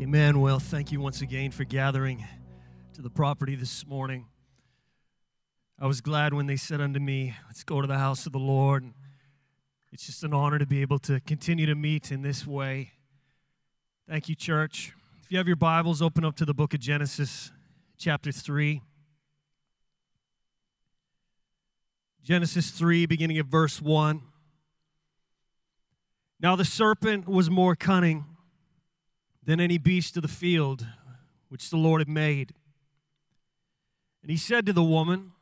Amen. 0.00 0.40
Well, 0.40 0.58
thank 0.58 0.90
you 0.90 1.00
once 1.00 1.20
again 1.20 1.50
for 1.50 1.64
gathering 1.64 2.26
to 2.94 3.02
the 3.02 3.10
property 3.10 3.54
this 3.54 3.86
morning. 3.86 4.26
I 5.78 5.86
was 5.86 6.00
glad 6.00 6.32
when 6.32 6.46
they 6.46 6.56
said 6.56 6.80
unto 6.80 6.98
me, 6.98 7.36
Let's 7.46 7.62
go 7.62 7.80
to 7.82 7.86
the 7.86 7.98
house 7.98 8.24
of 8.24 8.32
the 8.32 8.38
Lord. 8.38 8.90
It's 9.92 10.06
just 10.06 10.24
an 10.24 10.32
honor 10.32 10.58
to 10.58 10.66
be 10.66 10.80
able 10.80 10.98
to 11.00 11.20
continue 11.20 11.66
to 11.66 11.74
meet 11.74 12.10
in 12.10 12.22
this 12.22 12.46
way. 12.46 12.92
Thank 14.08 14.30
you, 14.30 14.34
church. 14.34 14.94
If 15.22 15.30
you 15.30 15.36
have 15.36 15.46
your 15.46 15.56
Bibles, 15.56 16.00
open 16.00 16.24
up 16.24 16.36
to 16.36 16.46
the 16.46 16.54
book 16.54 16.72
of 16.72 16.80
Genesis, 16.80 17.52
chapter 17.98 18.32
3. 18.32 18.80
Genesis 22.24 22.70
3, 22.70 23.04
beginning 23.04 23.36
at 23.36 23.46
verse 23.46 23.80
1. 23.80 24.22
Now 26.40 26.56
the 26.56 26.64
serpent 26.64 27.28
was 27.28 27.50
more 27.50 27.76
cunning 27.76 28.24
than 29.44 29.60
any 29.60 29.78
beast 29.78 30.16
of 30.16 30.22
the 30.22 30.28
field 30.28 30.86
which 31.48 31.70
the 31.70 31.76
Lord 31.76 32.00
had 32.00 32.08
made. 32.08 32.54
And 34.22 34.30
he 34.30 34.36
said 34.36 34.66
to 34.66 34.72
the 34.72 34.84
woman, 34.84 35.32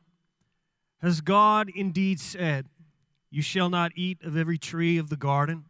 Has 1.01 1.21
God 1.21 1.69
indeed 1.73 2.19
said, 2.19 2.67
You 3.29 3.41
shall 3.41 3.69
not 3.69 3.91
eat 3.95 4.23
of 4.23 4.35
every 4.35 4.57
tree 4.57 4.97
of 4.97 5.09
the 5.09 5.17
garden? 5.17 5.65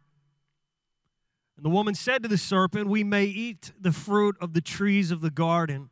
And 1.56 1.64
the 1.64 1.70
woman 1.70 1.94
said 1.94 2.22
to 2.22 2.28
the 2.28 2.38
serpent, 2.38 2.88
We 2.88 3.04
may 3.04 3.26
eat 3.26 3.72
the 3.78 3.92
fruit 3.92 4.36
of 4.40 4.54
the 4.54 4.62
trees 4.62 5.10
of 5.10 5.20
the 5.20 5.30
garden, 5.30 5.90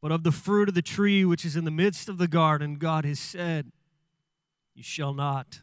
but 0.00 0.10
of 0.10 0.24
the 0.24 0.32
fruit 0.32 0.68
of 0.68 0.74
the 0.74 0.82
tree 0.82 1.24
which 1.24 1.44
is 1.44 1.54
in 1.54 1.64
the 1.64 1.70
midst 1.70 2.08
of 2.08 2.18
the 2.18 2.26
garden, 2.26 2.76
God 2.76 3.04
has 3.04 3.20
said, 3.20 3.70
You 4.74 4.82
shall 4.82 5.12
not. 5.12 5.60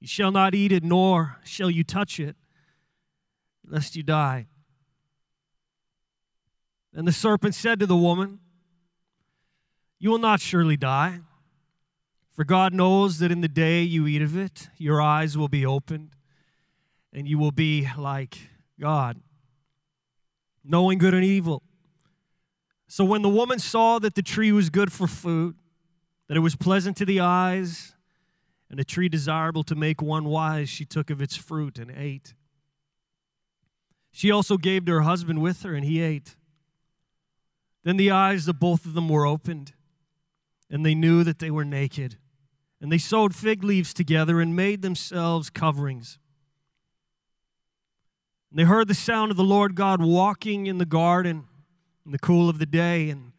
You 0.00 0.08
shall 0.08 0.32
not 0.32 0.54
eat 0.54 0.72
it, 0.72 0.82
nor 0.82 1.38
shall 1.44 1.70
you 1.70 1.84
touch 1.84 2.18
it, 2.20 2.36
lest 3.66 3.96
you 3.96 4.02
die. 4.02 4.48
And 6.94 7.08
the 7.08 7.12
serpent 7.12 7.54
said 7.54 7.80
to 7.80 7.86
the 7.86 7.96
woman, 7.96 8.38
You 9.98 10.10
will 10.10 10.18
not 10.18 10.40
surely 10.40 10.76
die, 10.76 11.20
for 12.32 12.44
God 12.44 12.72
knows 12.72 13.18
that 13.18 13.32
in 13.32 13.40
the 13.40 13.48
day 13.48 13.82
you 13.82 14.06
eat 14.06 14.22
of 14.22 14.36
it, 14.36 14.68
your 14.78 15.02
eyes 15.02 15.36
will 15.36 15.48
be 15.48 15.66
opened, 15.66 16.10
and 17.12 17.28
you 17.28 17.38
will 17.38 17.52
be 17.52 17.88
like 17.98 18.38
God, 18.80 19.20
knowing 20.64 20.98
good 20.98 21.14
and 21.14 21.24
evil. 21.24 21.62
So 22.86 23.04
when 23.04 23.22
the 23.22 23.28
woman 23.28 23.58
saw 23.58 23.98
that 23.98 24.14
the 24.14 24.22
tree 24.22 24.52
was 24.52 24.70
good 24.70 24.92
for 24.92 25.08
food, 25.08 25.56
that 26.28 26.36
it 26.36 26.40
was 26.40 26.54
pleasant 26.54 26.96
to 26.98 27.04
the 27.04 27.18
eyes, 27.18 27.94
and 28.70 28.78
a 28.78 28.84
tree 28.84 29.08
desirable 29.08 29.64
to 29.64 29.74
make 29.74 30.00
one 30.00 30.24
wise, 30.24 30.68
she 30.68 30.84
took 30.84 31.10
of 31.10 31.20
its 31.20 31.36
fruit 31.36 31.78
and 31.78 31.90
ate. 31.90 32.34
She 34.12 34.30
also 34.30 34.56
gave 34.56 34.84
to 34.84 34.92
her 34.92 35.00
husband 35.00 35.42
with 35.42 35.62
her, 35.62 35.74
and 35.74 35.84
he 35.84 36.00
ate. 36.00 36.36
Then 37.84 37.96
the 37.96 38.10
eyes 38.10 38.48
of 38.48 38.58
both 38.58 38.86
of 38.86 38.94
them 38.94 39.08
were 39.08 39.26
opened, 39.26 39.74
and 40.70 40.84
they 40.84 40.94
knew 40.94 41.22
that 41.22 41.38
they 41.38 41.50
were 41.50 41.64
naked. 41.64 42.16
And 42.80 42.90
they 42.90 42.98
sewed 42.98 43.34
fig 43.34 43.62
leaves 43.62 43.94
together 43.94 44.40
and 44.40 44.56
made 44.56 44.82
themselves 44.82 45.50
coverings. 45.50 46.18
And 48.50 48.58
they 48.58 48.64
heard 48.64 48.88
the 48.88 48.94
sound 48.94 49.30
of 49.30 49.36
the 49.36 49.44
Lord 49.44 49.74
God 49.74 50.02
walking 50.02 50.66
in 50.66 50.78
the 50.78 50.86
garden 50.86 51.44
in 52.04 52.12
the 52.12 52.18
cool 52.18 52.48
of 52.48 52.58
the 52.58 52.66
day, 52.66 53.10
and 53.10 53.32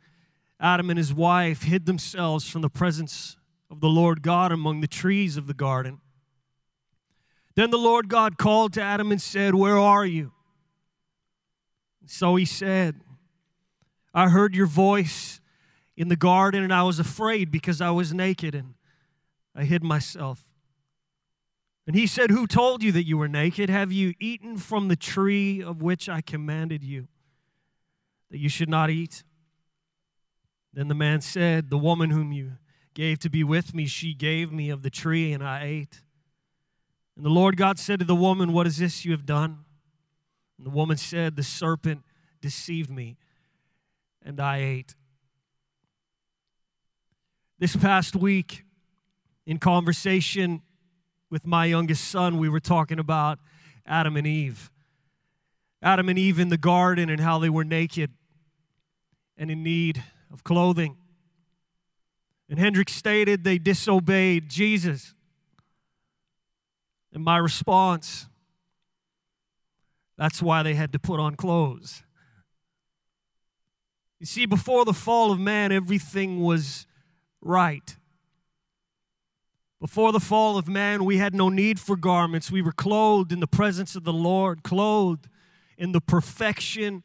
Adam 0.59 0.89
and 0.89 0.97
his 0.97 1.13
wife 1.13 1.63
hid 1.63 1.85
themselves 1.85 2.49
from 2.49 2.61
the 2.61 2.69
presence 2.69 3.37
of 3.69 3.81
the 3.81 3.89
Lord 3.89 4.21
God 4.21 4.51
among 4.51 4.81
the 4.81 4.87
trees 4.87 5.37
of 5.37 5.47
the 5.47 5.53
garden. 5.53 5.99
Then 7.55 7.71
the 7.71 7.77
Lord 7.77 8.09
God 8.09 8.37
called 8.37 8.73
to 8.73 8.81
Adam 8.81 9.11
and 9.11 9.21
said, 9.21 9.55
Where 9.55 9.77
are 9.77 10.05
you? 10.05 10.33
So 12.05 12.35
he 12.35 12.45
said, 12.45 13.01
I 14.15 14.29
heard 14.29 14.55
your 14.55 14.65
voice 14.65 15.41
in 15.97 16.07
the 16.07 16.15
garden 16.15 16.63
and 16.63 16.73
I 16.73 16.83
was 16.83 16.99
afraid 16.99 17.51
because 17.51 17.81
I 17.81 17.91
was 17.91 18.13
naked 18.13 18.55
and 18.55 18.75
I 19.53 19.65
hid 19.65 19.83
myself. 19.83 20.45
And 21.85 21.97
he 21.97 22.07
said, 22.07 22.31
Who 22.31 22.47
told 22.47 22.81
you 22.81 22.93
that 22.93 23.05
you 23.05 23.17
were 23.17 23.27
naked? 23.27 23.69
Have 23.69 23.91
you 23.91 24.13
eaten 24.19 24.57
from 24.57 24.87
the 24.87 24.95
tree 24.95 25.61
of 25.61 25.81
which 25.81 26.07
I 26.07 26.21
commanded 26.21 26.81
you 26.81 27.09
that 28.31 28.39
you 28.39 28.47
should 28.47 28.69
not 28.69 28.89
eat? 28.89 29.23
Then 30.73 30.87
the 30.87 30.95
man 30.95 31.19
said, 31.19 31.69
The 31.69 31.77
woman 31.77 32.09
whom 32.09 32.31
you 32.31 32.53
gave 32.93 33.19
to 33.19 33.29
be 33.29 33.43
with 33.43 33.75
me, 33.75 33.85
she 33.85 34.13
gave 34.13 34.49
me 34.49 34.69
of 34.69 34.81
the 34.81 34.89
tree 34.89 35.33
and 35.33 35.43
I 35.43 35.63
ate. 35.65 36.01
And 37.17 37.25
the 37.25 37.29
Lord 37.29 37.57
God 37.57 37.77
said 37.77 37.99
to 37.99 38.05
the 38.05 38.15
woman, 38.15 38.53
What 38.53 38.65
is 38.65 38.77
this 38.77 39.03
you 39.03 39.11
have 39.11 39.25
done? 39.25 39.65
And 40.57 40.65
the 40.65 40.71
woman 40.71 40.95
said, 40.95 41.35
The 41.35 41.43
serpent 41.43 42.05
deceived 42.41 42.89
me 42.89 43.17
and 44.25 44.39
I 44.39 44.57
ate. 44.57 44.95
This 47.59 47.75
past 47.75 48.15
week, 48.15 48.63
in 49.45 49.59
conversation 49.59 50.61
with 51.29 51.45
my 51.45 51.65
youngest 51.65 52.07
son, 52.07 52.37
we 52.37 52.49
were 52.49 52.59
talking 52.59 52.99
about 52.99 53.39
Adam 53.85 54.17
and 54.17 54.25
Eve. 54.25 54.71
Adam 55.81 56.09
and 56.09 56.17
Eve 56.17 56.39
in 56.39 56.49
the 56.49 56.57
garden 56.57 57.09
and 57.09 57.21
how 57.21 57.37
they 57.37 57.49
were 57.49 57.63
naked 57.63 58.11
and 59.37 59.51
in 59.51 59.63
need 59.63 60.03
of 60.33 60.43
clothing. 60.43 60.97
And 62.49 62.59
Hendrik 62.59 62.89
stated 62.89 63.43
they 63.43 63.57
disobeyed 63.57 64.49
Jesus. 64.49 65.13
And 67.13 67.23
my 67.23 67.37
response, 67.37 68.27
that's 70.17 70.41
why 70.41 70.63
they 70.63 70.73
had 70.73 70.91
to 70.93 70.99
put 70.99 71.19
on 71.19 71.35
clothes. 71.35 72.03
You 74.19 74.25
see, 74.25 74.45
before 74.45 74.85
the 74.85 74.93
fall 74.93 75.31
of 75.31 75.39
man, 75.39 75.71
everything 75.71 76.41
was 76.41 76.87
right. 77.41 77.95
Before 79.79 80.11
the 80.11 80.19
fall 80.19 80.57
of 80.57 80.67
man, 80.67 81.03
we 81.03 81.17
had 81.17 81.35
no 81.35 81.49
need 81.49 81.79
for 81.79 81.95
garments. 81.95 82.49
We 82.49 82.61
were 82.61 82.71
clothed 82.71 83.31
in 83.31 83.39
the 83.39 83.47
presence 83.47 83.95
of 83.95 84.03
the 84.03 84.13
Lord, 84.13 84.63
clothed 84.63 85.27
in 85.77 85.91
the 85.91 86.01
perfection 86.01 87.03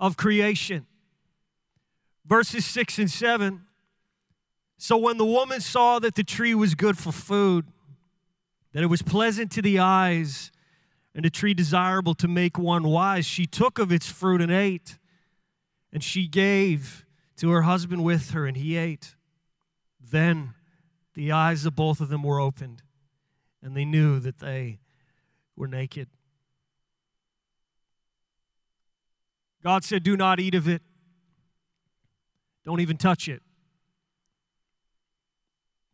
of 0.00 0.16
creation. 0.16 0.86
Verses 2.26 2.66
6 2.66 2.98
and 2.98 3.10
7. 3.10 3.62
So 4.78 4.96
when 4.96 5.16
the 5.16 5.24
woman 5.24 5.60
saw 5.60 6.00
that 6.00 6.16
the 6.16 6.24
tree 6.24 6.54
was 6.54 6.74
good 6.74 6.98
for 6.98 7.12
food, 7.12 7.66
that 8.72 8.82
it 8.82 8.86
was 8.86 9.02
pleasant 9.02 9.52
to 9.52 9.62
the 9.62 9.78
eyes, 9.78 10.50
and 11.14 11.24
a 11.24 11.30
tree 11.30 11.54
desirable 11.54 12.14
to 12.14 12.26
make 12.26 12.58
one 12.58 12.84
wise, 12.84 13.26
she 13.26 13.46
took 13.46 13.78
of 13.78 13.92
its 13.92 14.10
fruit 14.10 14.40
and 14.40 14.50
ate. 14.50 14.98
And 15.92 16.02
she 16.02 16.26
gave 16.26 17.04
to 17.36 17.50
her 17.50 17.62
husband 17.62 18.04
with 18.04 18.30
her, 18.30 18.46
and 18.46 18.56
he 18.56 18.76
ate. 18.76 19.14
Then 20.00 20.54
the 21.14 21.32
eyes 21.32 21.66
of 21.66 21.76
both 21.76 22.00
of 22.00 22.08
them 22.08 22.22
were 22.22 22.40
opened, 22.40 22.82
and 23.62 23.76
they 23.76 23.84
knew 23.84 24.18
that 24.20 24.38
they 24.38 24.80
were 25.56 25.68
naked. 25.68 26.08
God 29.62 29.84
said, 29.84 30.02
Do 30.02 30.16
not 30.16 30.40
eat 30.40 30.54
of 30.54 30.68
it. 30.68 30.82
Don't 32.64 32.80
even 32.80 32.96
touch 32.96 33.28
it. 33.28 33.42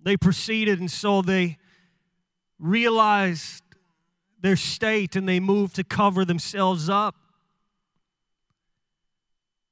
They 0.01 0.17
proceeded, 0.17 0.81
and 0.81 0.91
so 0.91 1.23
they 1.23 1.59
realized 2.59 3.63
their 4.41 4.57
state 4.57 5.17
and 5.17 5.29
they 5.29 5.41
moved 5.41 5.75
to 5.77 5.85
cover 5.85 6.25
themselves 6.25 6.89
up. 6.89 7.17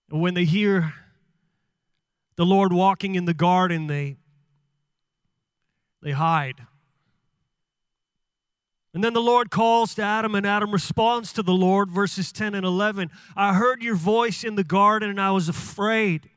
When 0.08 0.34
they 0.34 0.44
hear 0.44 0.94
the 2.36 2.46
Lord 2.46 2.72
walking 2.72 3.14
in 3.14 3.24
the 3.24 3.34
garden, 3.34 3.86
they, 3.86 4.16
they 6.02 6.12
hide. 6.12 6.66
And 8.94 9.04
then 9.04 9.12
the 9.12 9.20
Lord 9.20 9.50
calls 9.50 9.94
to 9.96 10.02
Adam, 10.02 10.34
and 10.34 10.46
Adam 10.46 10.70
responds 10.70 11.32
to 11.34 11.42
the 11.42 11.52
Lord, 11.52 11.90
verses 11.90 12.32
10 12.32 12.54
and 12.54 12.64
11. 12.64 13.10
I 13.36 13.54
heard 13.54 13.82
your 13.82 13.94
voice 13.94 14.42
in 14.42 14.54
the 14.54 14.64
garden, 14.64 15.10
and 15.10 15.20
I 15.20 15.32
was 15.32 15.48
afraid 15.48 16.30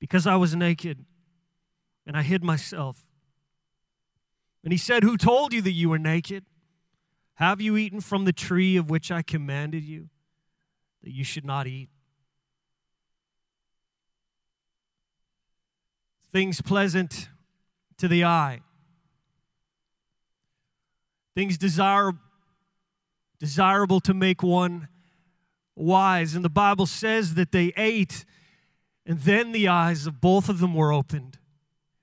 because 0.00 0.26
I 0.26 0.36
was 0.36 0.56
naked, 0.56 1.04
and 2.06 2.16
I 2.16 2.22
hid 2.22 2.42
myself. 2.42 3.06
And 4.64 4.72
he 4.72 4.78
said, 4.78 5.04
Who 5.04 5.16
told 5.16 5.52
you 5.52 5.62
that 5.62 5.72
you 5.72 5.88
were 5.88 5.98
naked? 5.98 6.44
Have 7.34 7.60
you 7.60 7.76
eaten 7.76 8.00
from 8.00 8.24
the 8.24 8.32
tree 8.32 8.76
of 8.76 8.90
which 8.90 9.12
I 9.12 9.22
commanded 9.22 9.84
you 9.84 10.08
that 11.04 11.12
you 11.12 11.22
should 11.22 11.44
not 11.44 11.68
eat? 11.68 11.88
Things 16.36 16.60
pleasant 16.60 17.30
to 17.96 18.06
the 18.08 18.22
eye, 18.22 18.60
things 21.34 21.56
desire, 21.56 22.12
desirable 23.40 24.00
to 24.00 24.12
make 24.12 24.42
one 24.42 24.86
wise. 25.74 26.34
And 26.34 26.44
the 26.44 26.50
Bible 26.50 26.84
says 26.84 27.36
that 27.36 27.52
they 27.52 27.72
ate, 27.74 28.26
and 29.06 29.18
then 29.20 29.52
the 29.52 29.66
eyes 29.68 30.06
of 30.06 30.20
both 30.20 30.50
of 30.50 30.58
them 30.58 30.74
were 30.74 30.92
opened, 30.92 31.38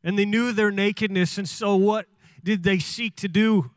and 0.03 0.17
they 0.17 0.25
knew 0.25 0.51
their 0.51 0.71
nakedness. 0.71 1.37
And 1.37 1.47
so, 1.47 1.75
what 1.75 2.07
did 2.43 2.63
they 2.63 2.79
seek 2.79 3.15
to 3.17 3.27
do 3.27 3.69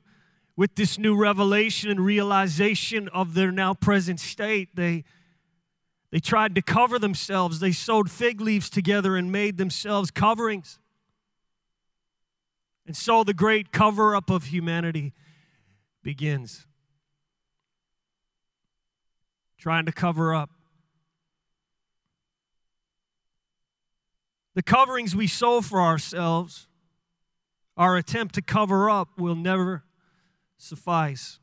with 0.56 0.74
this 0.76 0.98
new 0.98 1.14
revelation 1.14 1.90
and 1.90 2.00
realization 2.00 3.08
of 3.08 3.34
their 3.34 3.52
now 3.52 3.74
present 3.74 4.20
state, 4.20 4.70
they, 4.74 5.04
they 6.16 6.20
tried 6.20 6.54
to 6.54 6.62
cover 6.62 6.98
themselves. 6.98 7.60
They 7.60 7.72
sewed 7.72 8.10
fig 8.10 8.40
leaves 8.40 8.70
together 8.70 9.16
and 9.16 9.30
made 9.30 9.58
themselves 9.58 10.10
coverings. 10.10 10.78
And 12.86 12.96
so 12.96 13.22
the 13.22 13.34
great 13.34 13.70
cover 13.70 14.16
up 14.16 14.30
of 14.30 14.44
humanity 14.44 15.12
begins. 16.02 16.66
Trying 19.58 19.84
to 19.84 19.92
cover 19.92 20.34
up. 20.34 20.48
The 24.54 24.62
coverings 24.62 25.14
we 25.14 25.26
sew 25.26 25.60
for 25.60 25.82
ourselves, 25.82 26.66
our 27.76 27.98
attempt 27.98 28.34
to 28.36 28.40
cover 28.40 28.88
up, 28.88 29.18
will 29.18 29.36
never 29.36 29.84
suffice. 30.56 31.40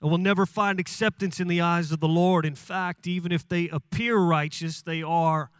And 0.00 0.10
will 0.10 0.18
never 0.18 0.46
find 0.46 0.80
acceptance 0.80 1.40
in 1.40 1.48
the 1.48 1.60
eyes 1.60 1.92
of 1.92 2.00
the 2.00 2.08
Lord. 2.08 2.46
In 2.46 2.54
fact, 2.54 3.06
even 3.06 3.32
if 3.32 3.46
they 3.46 3.68
appear 3.68 4.16
righteous, 4.16 4.80
they 4.82 5.02
are 5.02 5.50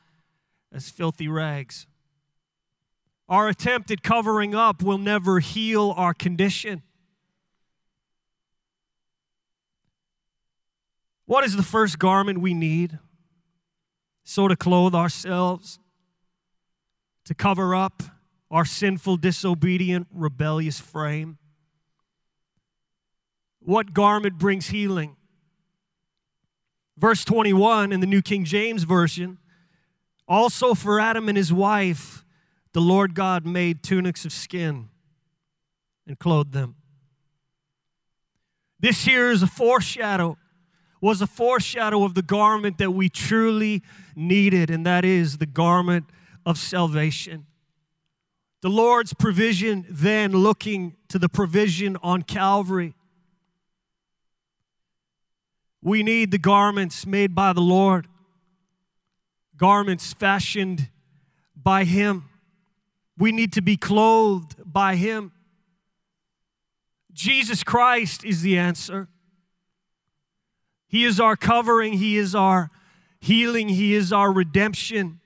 as 0.72 0.88
filthy 0.88 1.28
rags. 1.28 1.86
Our 3.28 3.48
attempt 3.48 3.90
at 3.90 4.02
covering 4.02 4.54
up 4.54 4.82
will 4.82 4.98
never 4.98 5.40
heal 5.40 5.94
our 5.96 6.14
condition. 6.14 6.82
What 11.26 11.44
is 11.44 11.54
the 11.54 11.62
first 11.62 11.98
garment 11.98 12.40
we 12.40 12.54
need? 12.54 12.98
So 14.24 14.48
to 14.48 14.56
clothe 14.56 14.94
ourselves, 14.94 15.78
to 17.24 17.34
cover 17.34 17.74
up 17.74 18.02
our 18.50 18.64
sinful, 18.64 19.18
disobedient, 19.18 20.08
rebellious 20.12 20.80
frame. 20.80 21.38
What 23.62 23.92
garment 23.94 24.38
brings 24.38 24.68
healing? 24.68 25.16
Verse 26.96 27.24
21 27.24 27.92
in 27.92 28.00
the 28.00 28.06
New 28.06 28.22
King 28.22 28.44
James 28.44 28.82
Version 28.84 29.38
also 30.30 30.74
for 30.74 31.00
Adam 31.00 31.28
and 31.28 31.36
his 31.36 31.52
wife, 31.52 32.24
the 32.72 32.80
Lord 32.80 33.16
God 33.16 33.44
made 33.44 33.82
tunics 33.82 34.24
of 34.24 34.32
skin 34.32 34.88
and 36.06 36.16
clothed 36.20 36.52
them. 36.52 36.76
This 38.78 39.04
here 39.04 39.28
is 39.32 39.42
a 39.42 39.48
foreshadow, 39.48 40.38
was 41.00 41.20
a 41.20 41.26
foreshadow 41.26 42.04
of 42.04 42.14
the 42.14 42.22
garment 42.22 42.78
that 42.78 42.92
we 42.92 43.08
truly 43.08 43.82
needed, 44.14 44.70
and 44.70 44.86
that 44.86 45.04
is 45.04 45.38
the 45.38 45.46
garment 45.46 46.04
of 46.46 46.58
salvation. 46.58 47.46
The 48.62 48.70
Lord's 48.70 49.12
provision 49.12 49.84
then 49.90 50.30
looking 50.30 50.94
to 51.08 51.18
the 51.18 51.28
provision 51.28 51.96
on 52.04 52.22
Calvary. 52.22 52.94
We 55.82 56.02
need 56.02 56.30
the 56.30 56.38
garments 56.38 57.06
made 57.06 57.34
by 57.34 57.52
the 57.52 57.60
Lord, 57.60 58.06
garments 59.56 60.12
fashioned 60.12 60.88
by 61.56 61.84
Him. 61.84 62.24
We 63.16 63.32
need 63.32 63.52
to 63.54 63.62
be 63.62 63.76
clothed 63.76 64.56
by 64.64 64.96
Him. 64.96 65.32
Jesus 67.12 67.62
Christ 67.62 68.24
is 68.24 68.42
the 68.42 68.58
answer. 68.58 69.08
He 70.88 71.04
is 71.04 71.20
our 71.20 71.36
covering, 71.36 71.94
He 71.94 72.16
is 72.16 72.34
our 72.34 72.70
healing, 73.20 73.68
He 73.70 73.94
is 73.94 74.12
our 74.12 74.32
redemption, 74.32 75.20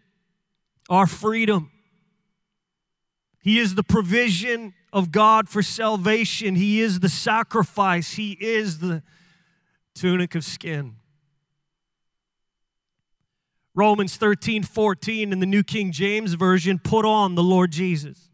our 0.88 1.06
freedom. 1.06 1.70
He 3.42 3.58
is 3.58 3.74
the 3.74 3.82
provision 3.82 4.72
of 4.92 5.12
God 5.12 5.48
for 5.48 5.62
salvation. 5.62 6.54
He 6.54 6.80
is 6.80 7.00
the 7.00 7.10
sacrifice. 7.10 8.14
He 8.14 8.38
is 8.40 8.78
the 8.78 9.02
tunic 9.94 10.34
of 10.34 10.44
skin. 10.44 10.96
Romans 13.74 14.16
13, 14.16 14.62
14 14.62 15.32
in 15.32 15.40
the 15.40 15.46
New 15.46 15.64
King 15.64 15.90
James 15.90 16.34
Version, 16.34 16.78
put 16.78 17.04
on 17.04 17.34
the 17.34 17.42
Lord 17.42 17.72
Jesus. 17.72 18.30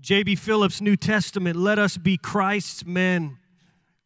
J.B. 0.00 0.36
Phillips, 0.36 0.80
New 0.80 0.96
Testament, 0.96 1.56
let 1.56 1.78
us 1.78 1.98
be 1.98 2.16
Christ's 2.16 2.86
men, 2.86 3.36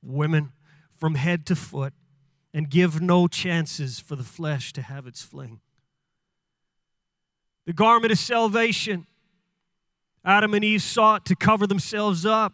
women, 0.03 0.53
from 0.97 1.15
head 1.15 1.47
to 1.47 1.55
foot, 1.55 1.93
and 2.53 2.69
give 2.69 3.01
no 3.01 3.29
chances 3.29 4.01
for 4.01 4.17
the 4.17 4.25
flesh 4.25 4.73
to 4.73 4.83
have 4.83 5.07
its 5.07 5.23
fling. 5.23 5.61
The 7.67 7.73
garment 7.73 8.13
of 8.13 8.19
salvation, 8.19 9.07
Adam 10.25 10.53
and 10.55 10.65
Eve 10.65 10.83
sought 10.83 11.25
to 11.27 11.37
cover 11.37 11.67
themselves 11.67 12.27
up. 12.27 12.53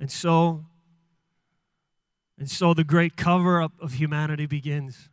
And 0.00 0.10
so 0.10 0.64
and 2.38 2.50
so 2.50 2.74
the 2.74 2.84
great 2.84 3.16
cover 3.16 3.62
up 3.62 3.72
of 3.80 3.94
humanity 3.94 4.46
begins. 4.46 5.08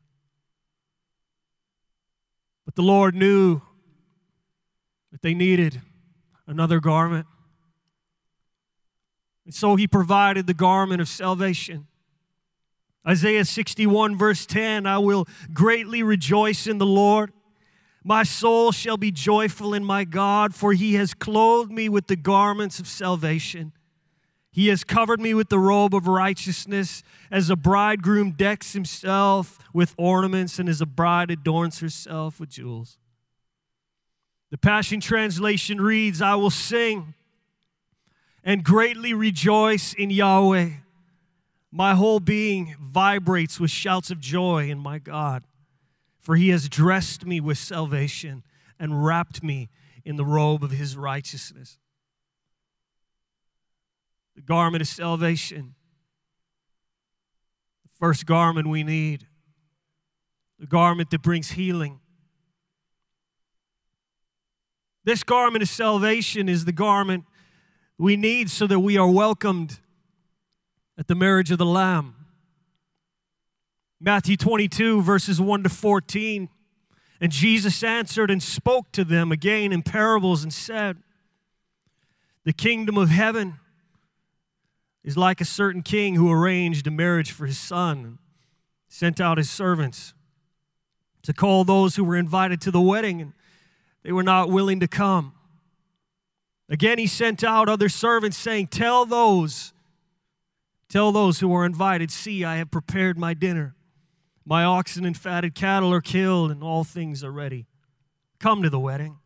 But 2.66 2.76
the 2.76 2.82
Lord 2.82 3.16
knew 3.16 3.62
that 5.12 5.22
they 5.22 5.34
needed 5.34 5.82
another 6.48 6.80
garment. 6.80 7.28
And 9.46 9.54
so 9.54 9.76
he 9.76 9.88
provided 9.88 10.48
the 10.48 10.54
garment 10.54 11.02
of 11.02 11.08
salvation. 11.08 11.88
Isaiah 13.08 13.46
61, 13.46 14.18
verse 14.18 14.46
10 14.46 14.86
I 14.86 15.00
will 15.00 15.28
greatly 15.54 16.04
rejoice 16.04 16.68
in 16.68 16.78
the 16.78 16.86
Lord. 16.86 17.32
My 18.04 18.24
soul 18.24 18.72
shall 18.72 18.98
be 18.98 19.12
joyful 19.12 19.74
in 19.74 19.84
my 19.84 20.06
God, 20.06 20.56
for 20.56 20.74
he 20.74 20.96
has 20.96 21.14
clothed 21.14 21.72
me 21.72 21.88
with 21.88 22.08
the 22.08 22.16
garments 22.16 22.80
of 22.80 22.88
salvation. 22.88 23.74
He 24.52 24.68
has 24.68 24.84
covered 24.84 25.22
me 25.22 25.34
with 25.34 25.48
the 25.48 25.60
robe 25.60 25.96
of 25.96 26.08
righteousness, 26.08 27.04
as 27.32 27.50
a 27.50 27.56
bridegroom 27.56 28.32
decks 28.32 28.74
himself 28.74 29.58
with 29.74 29.96
ornaments, 29.98 30.60
and 30.60 30.68
as 30.68 30.82
a 30.82 30.86
bride 30.86 31.32
adorns 31.32 31.80
herself 31.80 32.40
with 32.40 32.50
jewels. 32.50 32.98
The 34.50 34.58
Passion 34.58 35.00
Translation 35.00 35.80
reads 35.80 36.22
I 36.22 36.36
will 36.36 36.50
sing 36.50 37.14
and 38.44 38.64
greatly 38.64 39.14
rejoice 39.14 39.94
in 39.94 40.10
Yahweh. 40.10 40.72
My 41.72 41.96
whole 41.96 42.20
being 42.20 42.76
vibrates 42.78 43.58
with 43.58 43.72
shouts 43.72 44.12
of 44.12 44.20
joy 44.20 44.70
in 44.70 44.80
my 44.80 45.00
God, 45.00 45.44
for 46.20 46.36
he 46.36 46.50
has 46.50 46.68
dressed 46.68 47.26
me 47.26 47.40
with 47.40 47.58
salvation 47.58 48.44
and 48.78 49.06
wrapped 49.06 49.42
me 49.42 49.70
in 50.04 50.18
the 50.18 50.26
robe 50.26 50.62
of 50.62 50.72
his 50.72 50.98
righteousness 50.98 51.78
the 54.36 54.42
garment 54.42 54.82
of 54.82 54.88
salvation. 54.88 55.76
The 57.84 57.90
first 58.00 58.26
garment 58.26 58.68
we 58.68 58.84
need, 58.84 59.28
the 60.60 60.68
garment 60.68 61.10
that 61.12 61.22
brings 61.22 61.52
healing. 61.52 62.00
This 65.04 65.24
garment 65.24 65.64
of 65.64 65.70
salvation 65.70 66.48
is 66.48 66.66
the 66.66 66.72
garment 66.72 67.26
we 67.98 68.16
need 68.16 68.50
so 68.50 68.68
that 68.68 68.80
we 68.80 68.98
are 68.98 69.10
welcomed 69.10 69.80
at 70.98 71.08
the 71.08 71.16
marriage 71.16 71.52
of 71.52 71.58
the 71.58 71.66
Lamb. 71.66 72.16
Matthew 74.00 74.38
22, 74.38 75.02
verses 75.02 75.40
1 75.40 75.64
to 75.64 75.70
14. 75.70 76.50
And 77.20 77.32
Jesus 77.32 77.84
answered 77.84 78.32
and 78.32 78.42
spoke 78.42 78.92
to 78.94 79.04
them 79.04 79.32
again 79.32 79.72
in 79.72 79.84
parables 79.84 80.44
and 80.44 80.52
said, 80.52 80.98
The 82.44 82.54
kingdom 82.54 82.98
of 82.98 83.10
heaven 83.10 83.60
is 85.04 85.18
like 85.18 85.42
a 85.42 85.46
certain 85.46 85.82
king 85.82 86.16
who 86.16 86.32
arranged 86.32 86.86
a 86.88 86.92
marriage 86.92 87.32
for 87.32 87.46
his 87.46 87.58
son, 87.58 88.20
sent 88.88 89.20
out 89.20 89.38
his 89.38 89.50
servants 89.50 90.14
to 91.24 91.34
call 91.34 91.64
those 91.64 91.96
who 91.96 92.04
were 92.04 92.16
invited 92.16 92.62
to 92.62 92.72
the 92.72 92.82
wedding, 92.82 93.22
and 93.22 93.34
they 94.04 94.12
were 94.12 94.24
not 94.24 94.50
willing 94.50 94.80
to 94.80 94.88
come. 94.88 95.34
Again, 96.70 96.98
he 96.98 97.08
sent 97.08 97.44
out 97.44 97.68
other 97.68 97.90
servants, 97.90 98.38
saying, 98.38 98.68
Tell 98.68 99.06
those, 99.06 99.74
tell 100.90 101.12
those 101.12 101.40
who 101.40 101.54
are 101.54 101.66
invited, 101.66 102.12
see, 102.12 102.44
I 102.44 102.58
have 102.58 102.72
prepared 102.72 103.18
my 103.18 103.34
dinner. 103.34 103.76
My 104.46 104.64
oxen 104.64 105.06
and 105.06 105.16
fatted 105.16 105.54
cattle 105.54 105.94
are 105.94 106.02
killed, 106.02 106.50
and 106.50 106.64
all 106.64 106.84
things 106.84 107.24
are 107.24 107.32
ready. 107.32 107.68
Come 108.40 108.64
to 108.64 108.70
the 108.70 108.80
wedding. 108.80 109.18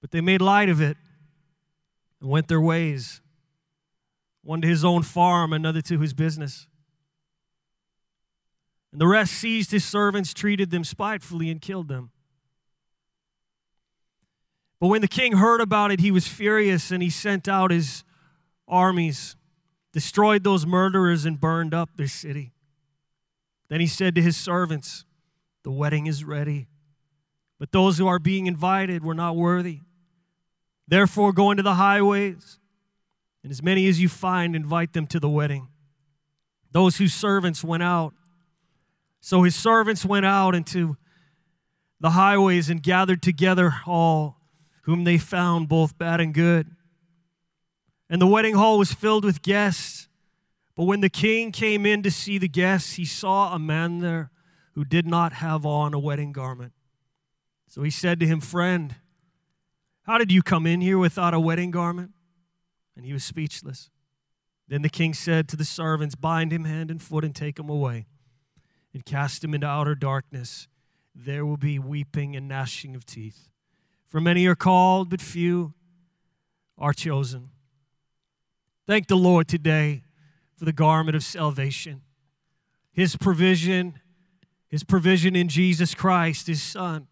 But 0.00 0.10
they 0.10 0.20
made 0.20 0.40
light 0.40 0.68
of 0.68 0.80
it 0.80 0.96
and 2.20 2.30
went 2.30 2.48
their 2.48 2.60
ways 2.60 3.20
one 4.46 4.60
to 4.60 4.68
his 4.68 4.84
own 4.84 5.02
farm, 5.02 5.52
another 5.52 5.82
to 5.82 5.98
his 5.98 6.14
business. 6.14 6.68
And 8.92 9.00
the 9.00 9.08
rest 9.08 9.32
seized 9.32 9.72
his 9.72 9.84
servants, 9.84 10.32
treated 10.32 10.70
them 10.70 10.84
spitefully, 10.84 11.50
and 11.50 11.60
killed 11.60 11.88
them. 11.88 12.10
But 14.78 14.86
when 14.88 15.00
the 15.00 15.08
king 15.08 15.32
heard 15.32 15.60
about 15.60 15.90
it, 15.90 15.98
he 15.98 16.12
was 16.12 16.28
furious 16.28 16.92
and 16.92 17.02
he 17.02 17.10
sent 17.10 17.48
out 17.48 17.72
his 17.72 18.04
armies, 18.68 19.34
destroyed 19.92 20.44
those 20.44 20.64
murderers, 20.64 21.24
and 21.24 21.40
burned 21.40 21.74
up 21.74 21.90
their 21.96 22.06
city. 22.06 22.52
Then 23.68 23.80
he 23.80 23.86
said 23.88 24.14
to 24.14 24.22
his 24.22 24.36
servants, 24.36 25.04
The 25.64 25.72
wedding 25.72 26.06
is 26.06 26.22
ready, 26.22 26.68
but 27.58 27.72
those 27.72 27.98
who 27.98 28.06
are 28.06 28.20
being 28.20 28.46
invited 28.46 29.02
were 29.02 29.14
not 29.14 29.34
worthy. 29.34 29.80
Therefore, 30.86 31.32
go 31.32 31.50
into 31.50 31.64
the 31.64 31.74
highways 31.74 32.60
And 33.46 33.52
as 33.52 33.62
many 33.62 33.86
as 33.86 34.00
you 34.00 34.08
find, 34.08 34.56
invite 34.56 34.92
them 34.92 35.06
to 35.06 35.20
the 35.20 35.28
wedding. 35.28 35.68
Those 36.72 36.96
whose 36.96 37.14
servants 37.14 37.62
went 37.62 37.84
out. 37.84 38.12
So 39.20 39.44
his 39.44 39.54
servants 39.54 40.04
went 40.04 40.26
out 40.26 40.56
into 40.56 40.96
the 42.00 42.10
highways 42.10 42.68
and 42.68 42.82
gathered 42.82 43.22
together 43.22 43.72
all 43.86 44.40
whom 44.82 45.04
they 45.04 45.16
found, 45.16 45.68
both 45.68 45.96
bad 45.96 46.20
and 46.20 46.34
good. 46.34 46.72
And 48.10 48.20
the 48.20 48.26
wedding 48.26 48.56
hall 48.56 48.78
was 48.78 48.92
filled 48.92 49.24
with 49.24 49.42
guests. 49.42 50.08
But 50.74 50.86
when 50.86 51.00
the 51.00 51.08
king 51.08 51.52
came 51.52 51.86
in 51.86 52.02
to 52.02 52.10
see 52.10 52.38
the 52.38 52.48
guests, 52.48 52.94
he 52.94 53.04
saw 53.04 53.54
a 53.54 53.60
man 53.60 54.00
there 54.00 54.32
who 54.74 54.84
did 54.84 55.06
not 55.06 55.34
have 55.34 55.64
on 55.64 55.94
a 55.94 56.00
wedding 56.00 56.32
garment. 56.32 56.72
So 57.68 57.84
he 57.84 57.90
said 57.90 58.18
to 58.18 58.26
him, 58.26 58.40
Friend, 58.40 58.92
how 60.02 60.18
did 60.18 60.32
you 60.32 60.42
come 60.42 60.66
in 60.66 60.80
here 60.80 60.98
without 60.98 61.32
a 61.32 61.38
wedding 61.38 61.70
garment? 61.70 62.10
And 62.96 63.04
he 63.04 63.12
was 63.12 63.24
speechless. 63.24 63.90
Then 64.68 64.82
the 64.82 64.88
king 64.88 65.14
said 65.14 65.48
to 65.48 65.56
the 65.56 65.64
servants, 65.64 66.14
Bind 66.14 66.52
him 66.52 66.64
hand 66.64 66.90
and 66.90 67.00
foot 67.00 67.24
and 67.24 67.34
take 67.34 67.58
him 67.58 67.68
away, 67.68 68.06
and 68.92 69.04
cast 69.04 69.44
him 69.44 69.54
into 69.54 69.66
outer 69.66 69.94
darkness. 69.94 70.66
There 71.14 71.46
will 71.46 71.56
be 71.56 71.78
weeping 71.78 72.34
and 72.34 72.48
gnashing 72.48 72.96
of 72.96 73.04
teeth. 73.04 73.48
For 74.08 74.20
many 74.20 74.46
are 74.46 74.56
called, 74.56 75.10
but 75.10 75.20
few 75.20 75.74
are 76.78 76.92
chosen. 76.92 77.50
Thank 78.86 79.08
the 79.08 79.16
Lord 79.16 79.48
today 79.48 80.02
for 80.56 80.64
the 80.64 80.72
garment 80.72 81.16
of 81.16 81.24
salvation, 81.24 82.02
his 82.92 83.16
provision, 83.16 84.00
his 84.68 84.84
provision 84.84 85.36
in 85.36 85.48
Jesus 85.48 85.94
Christ, 85.94 86.46
his 86.46 86.62
Son. 86.62 87.08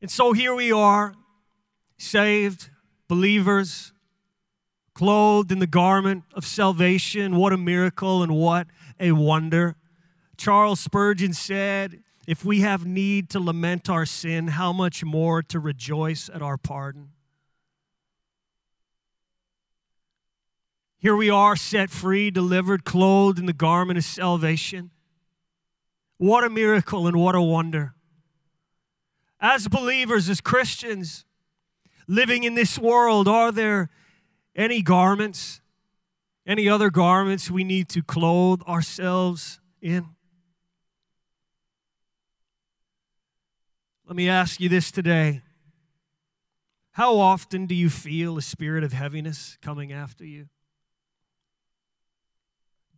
And 0.00 0.10
so 0.10 0.32
here 0.32 0.54
we 0.54 0.70
are, 0.70 1.14
saved, 1.98 2.70
believers, 3.08 3.92
clothed 4.94 5.52
in 5.52 5.58
the 5.58 5.66
garment 5.66 6.24
of 6.34 6.46
salvation. 6.46 7.36
What 7.36 7.52
a 7.52 7.56
miracle 7.56 8.22
and 8.22 8.34
what 8.34 8.66
a 8.98 9.12
wonder. 9.12 9.76
Charles 10.36 10.80
Spurgeon 10.80 11.32
said, 11.34 12.02
If 12.26 12.44
we 12.44 12.60
have 12.60 12.86
need 12.86 13.28
to 13.30 13.40
lament 13.40 13.90
our 13.90 14.06
sin, 14.06 14.48
how 14.48 14.72
much 14.72 15.04
more 15.04 15.42
to 15.42 15.58
rejoice 15.58 16.30
at 16.32 16.42
our 16.42 16.56
pardon? 16.56 17.10
Here 20.98 21.14
we 21.14 21.28
are, 21.28 21.56
set 21.56 21.90
free, 21.90 22.30
delivered, 22.30 22.84
clothed 22.84 23.38
in 23.38 23.46
the 23.46 23.52
garment 23.52 23.98
of 23.98 24.04
salvation. 24.04 24.90
What 26.16 26.42
a 26.42 26.50
miracle 26.50 27.06
and 27.06 27.18
what 27.18 27.34
a 27.34 27.42
wonder. 27.42 27.94
As 29.38 29.68
believers, 29.68 30.30
as 30.30 30.40
Christians, 30.40 31.25
living 32.06 32.44
in 32.44 32.54
this 32.54 32.78
world, 32.78 33.28
are 33.28 33.52
there 33.52 33.90
any 34.54 34.82
garments, 34.82 35.60
any 36.46 36.68
other 36.68 36.90
garments 36.90 37.50
we 37.50 37.64
need 37.64 37.88
to 37.90 38.02
clothe 38.02 38.62
ourselves 38.62 39.60
in? 39.80 40.06
Let 44.06 44.16
me 44.16 44.28
ask 44.28 44.60
you 44.60 44.68
this 44.68 44.90
today. 44.90 45.42
How 46.92 47.18
often 47.18 47.66
do 47.66 47.74
you 47.74 47.90
feel 47.90 48.38
a 48.38 48.42
spirit 48.42 48.84
of 48.84 48.92
heaviness 48.92 49.58
coming 49.60 49.92
after 49.92 50.24
you? 50.24 50.48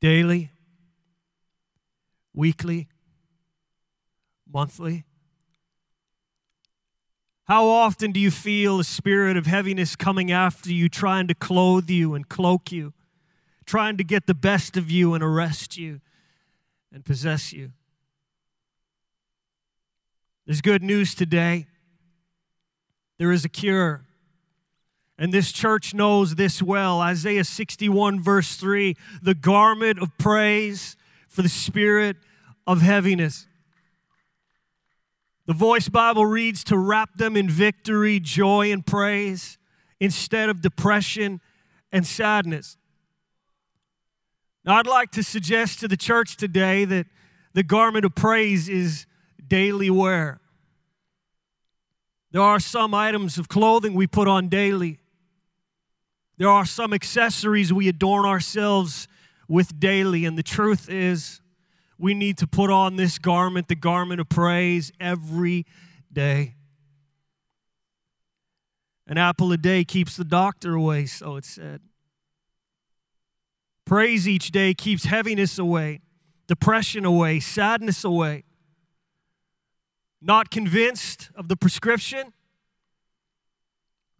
daily, 0.00 0.50
weekly, 2.34 2.88
monthly? 4.50 5.04
How 7.48 7.66
often 7.66 8.12
do 8.12 8.20
you 8.20 8.30
feel 8.30 8.78
a 8.78 8.84
spirit 8.84 9.38
of 9.38 9.46
heaviness 9.46 9.96
coming 9.96 10.30
after 10.30 10.70
you, 10.70 10.90
trying 10.90 11.28
to 11.28 11.34
clothe 11.34 11.88
you 11.88 12.14
and 12.14 12.28
cloak 12.28 12.70
you, 12.70 12.92
trying 13.64 13.96
to 13.96 14.04
get 14.04 14.26
the 14.26 14.34
best 14.34 14.76
of 14.76 14.90
you 14.90 15.14
and 15.14 15.24
arrest 15.24 15.78
you 15.78 16.02
and 16.92 17.06
possess 17.06 17.54
you? 17.54 17.72
There's 20.44 20.60
good 20.60 20.82
news 20.82 21.14
today. 21.14 21.66
There 23.18 23.32
is 23.32 23.46
a 23.46 23.48
cure. 23.48 24.04
And 25.18 25.32
this 25.32 25.50
church 25.50 25.94
knows 25.94 26.34
this 26.34 26.62
well. 26.62 27.00
Isaiah 27.00 27.44
61, 27.44 28.22
verse 28.22 28.56
3 28.56 28.94
the 29.22 29.34
garment 29.34 29.98
of 30.00 30.16
praise 30.18 30.96
for 31.28 31.40
the 31.40 31.48
spirit 31.48 32.18
of 32.66 32.82
heaviness. 32.82 33.47
The 35.48 35.54
Voice 35.54 35.88
Bible 35.88 36.26
reads 36.26 36.62
to 36.64 36.76
wrap 36.76 37.14
them 37.14 37.34
in 37.34 37.48
victory, 37.48 38.20
joy, 38.20 38.70
and 38.70 38.84
praise 38.84 39.56
instead 39.98 40.50
of 40.50 40.60
depression 40.60 41.40
and 41.90 42.06
sadness. 42.06 42.76
Now, 44.62 44.76
I'd 44.76 44.86
like 44.86 45.10
to 45.12 45.22
suggest 45.22 45.80
to 45.80 45.88
the 45.88 45.96
church 45.96 46.36
today 46.36 46.84
that 46.84 47.06
the 47.54 47.62
garment 47.62 48.04
of 48.04 48.14
praise 48.14 48.68
is 48.68 49.06
daily 49.46 49.88
wear. 49.88 50.42
There 52.30 52.42
are 52.42 52.60
some 52.60 52.92
items 52.92 53.38
of 53.38 53.48
clothing 53.48 53.94
we 53.94 54.06
put 54.06 54.28
on 54.28 54.48
daily. 54.48 54.98
There 56.36 56.50
are 56.50 56.66
some 56.66 56.92
accessories 56.92 57.72
we 57.72 57.88
adorn 57.88 58.26
ourselves 58.26 59.08
with 59.48 59.80
daily, 59.80 60.26
and 60.26 60.36
the 60.36 60.42
truth 60.42 60.90
is, 60.90 61.40
we 61.98 62.14
need 62.14 62.38
to 62.38 62.46
put 62.46 62.70
on 62.70 62.96
this 62.96 63.18
garment, 63.18 63.68
the 63.68 63.74
garment 63.74 64.20
of 64.20 64.28
praise, 64.28 64.92
every 65.00 65.66
day. 66.12 66.54
An 69.06 69.18
apple 69.18 69.52
a 69.52 69.56
day 69.56 69.84
keeps 69.84 70.16
the 70.16 70.24
doctor 70.24 70.74
away, 70.74 71.06
so 71.06 71.36
it 71.36 71.44
said. 71.44 71.80
Praise 73.84 74.28
each 74.28 74.50
day 74.50 74.74
keeps 74.74 75.06
heaviness 75.06 75.58
away, 75.58 76.00
depression 76.46 77.04
away, 77.04 77.40
sadness 77.40 78.04
away. 78.04 78.44
Not 80.20 80.50
convinced 80.50 81.30
of 81.34 81.48
the 81.48 81.56
prescription? 81.56 82.34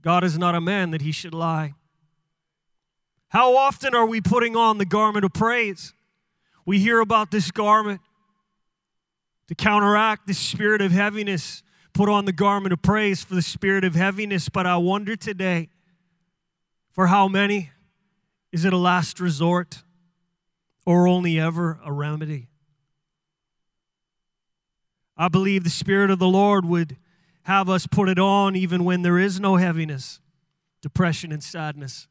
God 0.00 0.24
is 0.24 0.38
not 0.38 0.54
a 0.54 0.60
man 0.60 0.90
that 0.92 1.02
he 1.02 1.12
should 1.12 1.34
lie. 1.34 1.74
How 3.28 3.56
often 3.56 3.94
are 3.94 4.06
we 4.06 4.22
putting 4.22 4.56
on 4.56 4.78
the 4.78 4.86
garment 4.86 5.24
of 5.24 5.34
praise? 5.34 5.92
We 6.68 6.78
hear 6.78 7.00
about 7.00 7.30
this 7.30 7.50
garment 7.50 8.02
to 9.46 9.54
counteract 9.54 10.26
the 10.26 10.34
spirit 10.34 10.82
of 10.82 10.92
heaviness. 10.92 11.62
Put 11.94 12.10
on 12.10 12.26
the 12.26 12.32
garment 12.32 12.74
of 12.74 12.82
praise 12.82 13.24
for 13.24 13.34
the 13.34 13.40
spirit 13.40 13.84
of 13.84 13.94
heaviness. 13.94 14.50
But 14.50 14.66
I 14.66 14.76
wonder 14.76 15.16
today, 15.16 15.70
for 16.90 17.06
how 17.06 17.26
many 17.26 17.70
is 18.52 18.66
it 18.66 18.74
a 18.74 18.76
last 18.76 19.18
resort 19.18 19.82
or 20.84 21.08
only 21.08 21.40
ever 21.40 21.80
a 21.82 21.90
remedy? 21.90 22.48
I 25.16 25.28
believe 25.28 25.64
the 25.64 25.70
Spirit 25.70 26.10
of 26.10 26.18
the 26.18 26.28
Lord 26.28 26.66
would 26.66 26.98
have 27.44 27.70
us 27.70 27.86
put 27.86 28.10
it 28.10 28.18
on 28.18 28.54
even 28.54 28.84
when 28.84 29.00
there 29.00 29.18
is 29.18 29.40
no 29.40 29.56
heaviness, 29.56 30.20
depression, 30.82 31.32
and 31.32 31.42
sadness. 31.42 32.08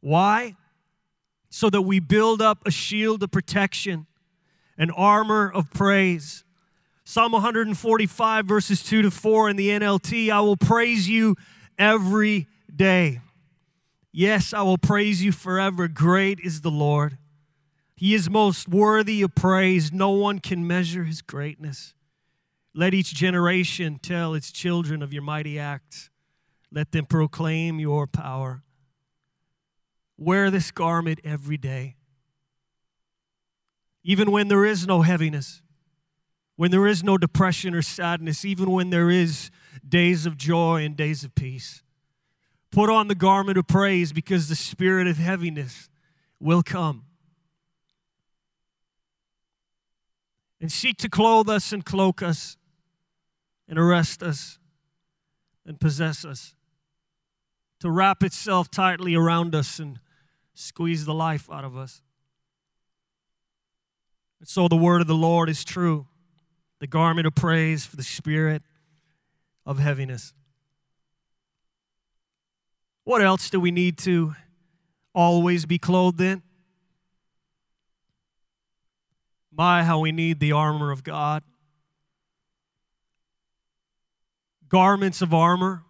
Why? 0.00 0.56
So 1.56 1.70
that 1.70 1.80
we 1.80 2.00
build 2.00 2.42
up 2.42 2.66
a 2.66 2.70
shield 2.70 3.22
of 3.22 3.30
protection, 3.30 4.06
an 4.76 4.90
armor 4.90 5.50
of 5.50 5.70
praise. 5.70 6.44
Psalm 7.02 7.32
145, 7.32 8.44
verses 8.44 8.82
2 8.82 9.00
to 9.00 9.10
4 9.10 9.48
in 9.48 9.56
the 9.56 9.70
NLT 9.70 10.28
I 10.28 10.42
will 10.42 10.58
praise 10.58 11.08
you 11.08 11.34
every 11.78 12.46
day. 12.68 13.22
Yes, 14.12 14.52
I 14.52 14.60
will 14.64 14.76
praise 14.76 15.24
you 15.24 15.32
forever. 15.32 15.88
Great 15.88 16.40
is 16.40 16.60
the 16.60 16.70
Lord. 16.70 17.16
He 17.94 18.12
is 18.12 18.28
most 18.28 18.68
worthy 18.68 19.22
of 19.22 19.34
praise. 19.34 19.90
No 19.90 20.10
one 20.10 20.40
can 20.40 20.66
measure 20.66 21.04
his 21.04 21.22
greatness. 21.22 21.94
Let 22.74 22.92
each 22.92 23.14
generation 23.14 23.98
tell 24.02 24.34
its 24.34 24.52
children 24.52 25.00
of 25.02 25.10
your 25.10 25.22
mighty 25.22 25.58
acts. 25.58 26.10
Let 26.70 26.92
them 26.92 27.06
proclaim 27.06 27.80
your 27.80 28.06
power. 28.06 28.62
Wear 30.18 30.50
this 30.50 30.70
garment 30.70 31.20
every 31.24 31.56
day. 31.56 31.96
Even 34.02 34.30
when 34.30 34.48
there 34.48 34.64
is 34.64 34.86
no 34.86 35.02
heaviness, 35.02 35.62
when 36.56 36.70
there 36.70 36.86
is 36.86 37.04
no 37.04 37.18
depression 37.18 37.74
or 37.74 37.82
sadness, 37.82 38.44
even 38.44 38.70
when 38.70 38.90
there 38.90 39.10
is 39.10 39.50
days 39.86 40.24
of 40.26 40.36
joy 40.36 40.84
and 40.84 40.96
days 40.96 41.22
of 41.22 41.34
peace. 41.34 41.82
Put 42.70 42.90
on 42.90 43.08
the 43.08 43.14
garment 43.14 43.58
of 43.58 43.66
praise 43.66 44.12
because 44.12 44.48
the 44.48 44.56
spirit 44.56 45.06
of 45.06 45.18
heaviness 45.18 45.88
will 46.40 46.62
come. 46.62 47.04
And 50.60 50.72
seek 50.72 50.96
to 50.98 51.08
clothe 51.08 51.48
us 51.48 51.72
and 51.72 51.84
cloak 51.84 52.22
us 52.22 52.56
and 53.68 53.78
arrest 53.78 54.22
us 54.22 54.58
and 55.66 55.78
possess 55.78 56.24
us, 56.24 56.54
to 57.80 57.90
wrap 57.90 58.22
itself 58.22 58.70
tightly 58.70 59.14
around 59.14 59.54
us 59.54 59.78
and 59.78 59.98
squeeze 60.56 61.04
the 61.04 61.14
life 61.14 61.48
out 61.50 61.64
of 61.64 61.76
us. 61.76 62.02
And 64.40 64.48
so 64.48 64.68
the 64.68 64.76
word 64.76 65.00
of 65.00 65.06
the 65.06 65.14
Lord 65.14 65.48
is 65.48 65.64
true 65.64 66.06
the 66.78 66.86
garment 66.86 67.26
of 67.26 67.34
praise 67.34 67.86
for 67.86 67.96
the 67.96 68.02
spirit 68.02 68.62
of 69.64 69.78
heaviness. 69.78 70.34
What 73.04 73.22
else 73.22 73.48
do 73.48 73.58
we 73.58 73.70
need 73.70 73.96
to 73.98 74.34
always 75.14 75.64
be 75.64 75.78
clothed 75.78 76.20
in? 76.20 76.42
My, 79.50 79.84
how 79.84 80.00
we 80.00 80.12
need 80.12 80.38
the 80.38 80.52
armor 80.52 80.90
of 80.90 81.02
God. 81.02 81.42
Garments 84.68 85.22
of 85.22 85.32
armor, 85.32 85.84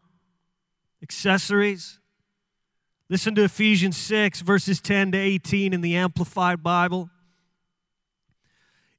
accessories. 1.03 1.99
Listen 3.09 3.37
to 3.37 3.45
Ephesians 3.45 3.97
6, 3.97 4.41
verses 4.41 4.81
10 4.81 5.13
to 5.13 5.19
18 5.19 5.73
in 5.73 5.81
the 5.81 5.95
Amplified 5.95 6.63
Bible. 6.63 7.09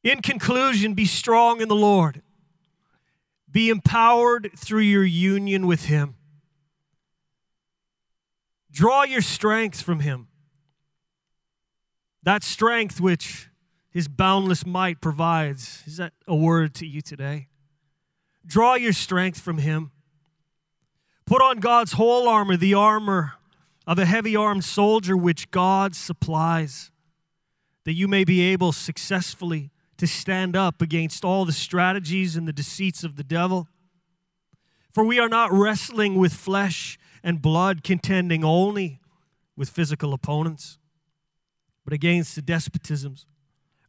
In 0.01 0.21
conclusion, 0.21 0.93
be 0.93 1.03
strong 1.03 1.59
in 1.59 1.67
the 1.67 1.75
Lord. 1.75 2.21
Be 3.51 3.69
empowered 3.69 4.51
through 4.55 4.81
your 4.81 5.03
union 5.03 5.67
with 5.67 5.85
Him. 5.85 6.15
Draw 8.71 9.03
your 9.03 9.21
strength 9.21 9.81
from 9.81 9.99
Him. 9.99 10.27
That 12.23 12.43
strength 12.43 13.01
which 13.01 13.49
His 13.89 14.07
boundless 14.07 14.65
might 14.65 15.01
provides. 15.01 15.83
Is 15.85 15.97
that 15.97 16.13
a 16.25 16.35
word 16.35 16.73
to 16.75 16.85
you 16.85 17.01
today? 17.01 17.49
Draw 18.45 18.75
your 18.75 18.93
strength 18.93 19.41
from 19.41 19.57
Him. 19.57 19.91
Put 21.25 21.41
on 21.41 21.59
God's 21.59 21.93
whole 21.93 22.29
armor, 22.29 22.55
the 22.55 22.73
armor 22.73 23.33
of 23.87 23.97
a 23.97 24.05
heavy 24.05 24.35
armed 24.35 24.65
soldier 24.65 25.15
which 25.15 25.49
God 25.49 25.95
supplies, 25.95 26.91
that 27.85 27.93
you 27.93 28.07
may 28.07 28.25
be 28.25 28.41
able 28.41 28.73
successfully 28.73 29.71
to 29.95 30.05
stand 30.05 30.55
up 30.57 30.81
against 30.81 31.23
all 31.23 31.45
the 31.45 31.53
strategies 31.53 32.35
and 32.35 32.47
the 32.47 32.53
deceits 32.53 33.05
of 33.05 33.15
the 33.15 33.23
devil. 33.23 33.67
For 34.91 35.05
we 35.05 35.19
are 35.19 35.29
not 35.29 35.53
wrestling 35.53 36.15
with 36.15 36.33
flesh 36.33 36.99
and 37.23 37.41
blood, 37.41 37.81
contending 37.81 38.43
only 38.43 38.99
with 39.55 39.69
physical 39.69 40.13
opponents, 40.13 40.77
but 41.83 41.93
against 41.93 42.35
the 42.35 42.41
despotisms, 42.41 43.25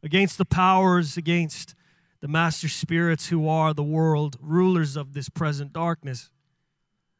against 0.01 0.37
the 0.37 0.45
powers, 0.45 1.17
against 1.17 1.75
the 2.21 2.27
master 2.27 2.69
spirits 2.69 3.27
who 3.27 3.47
are 3.47 3.73
the 3.73 3.83
world 3.83 4.37
rulers 4.41 4.95
of 4.95 5.13
this 5.13 5.29
present 5.29 5.73
darkness, 5.73 6.31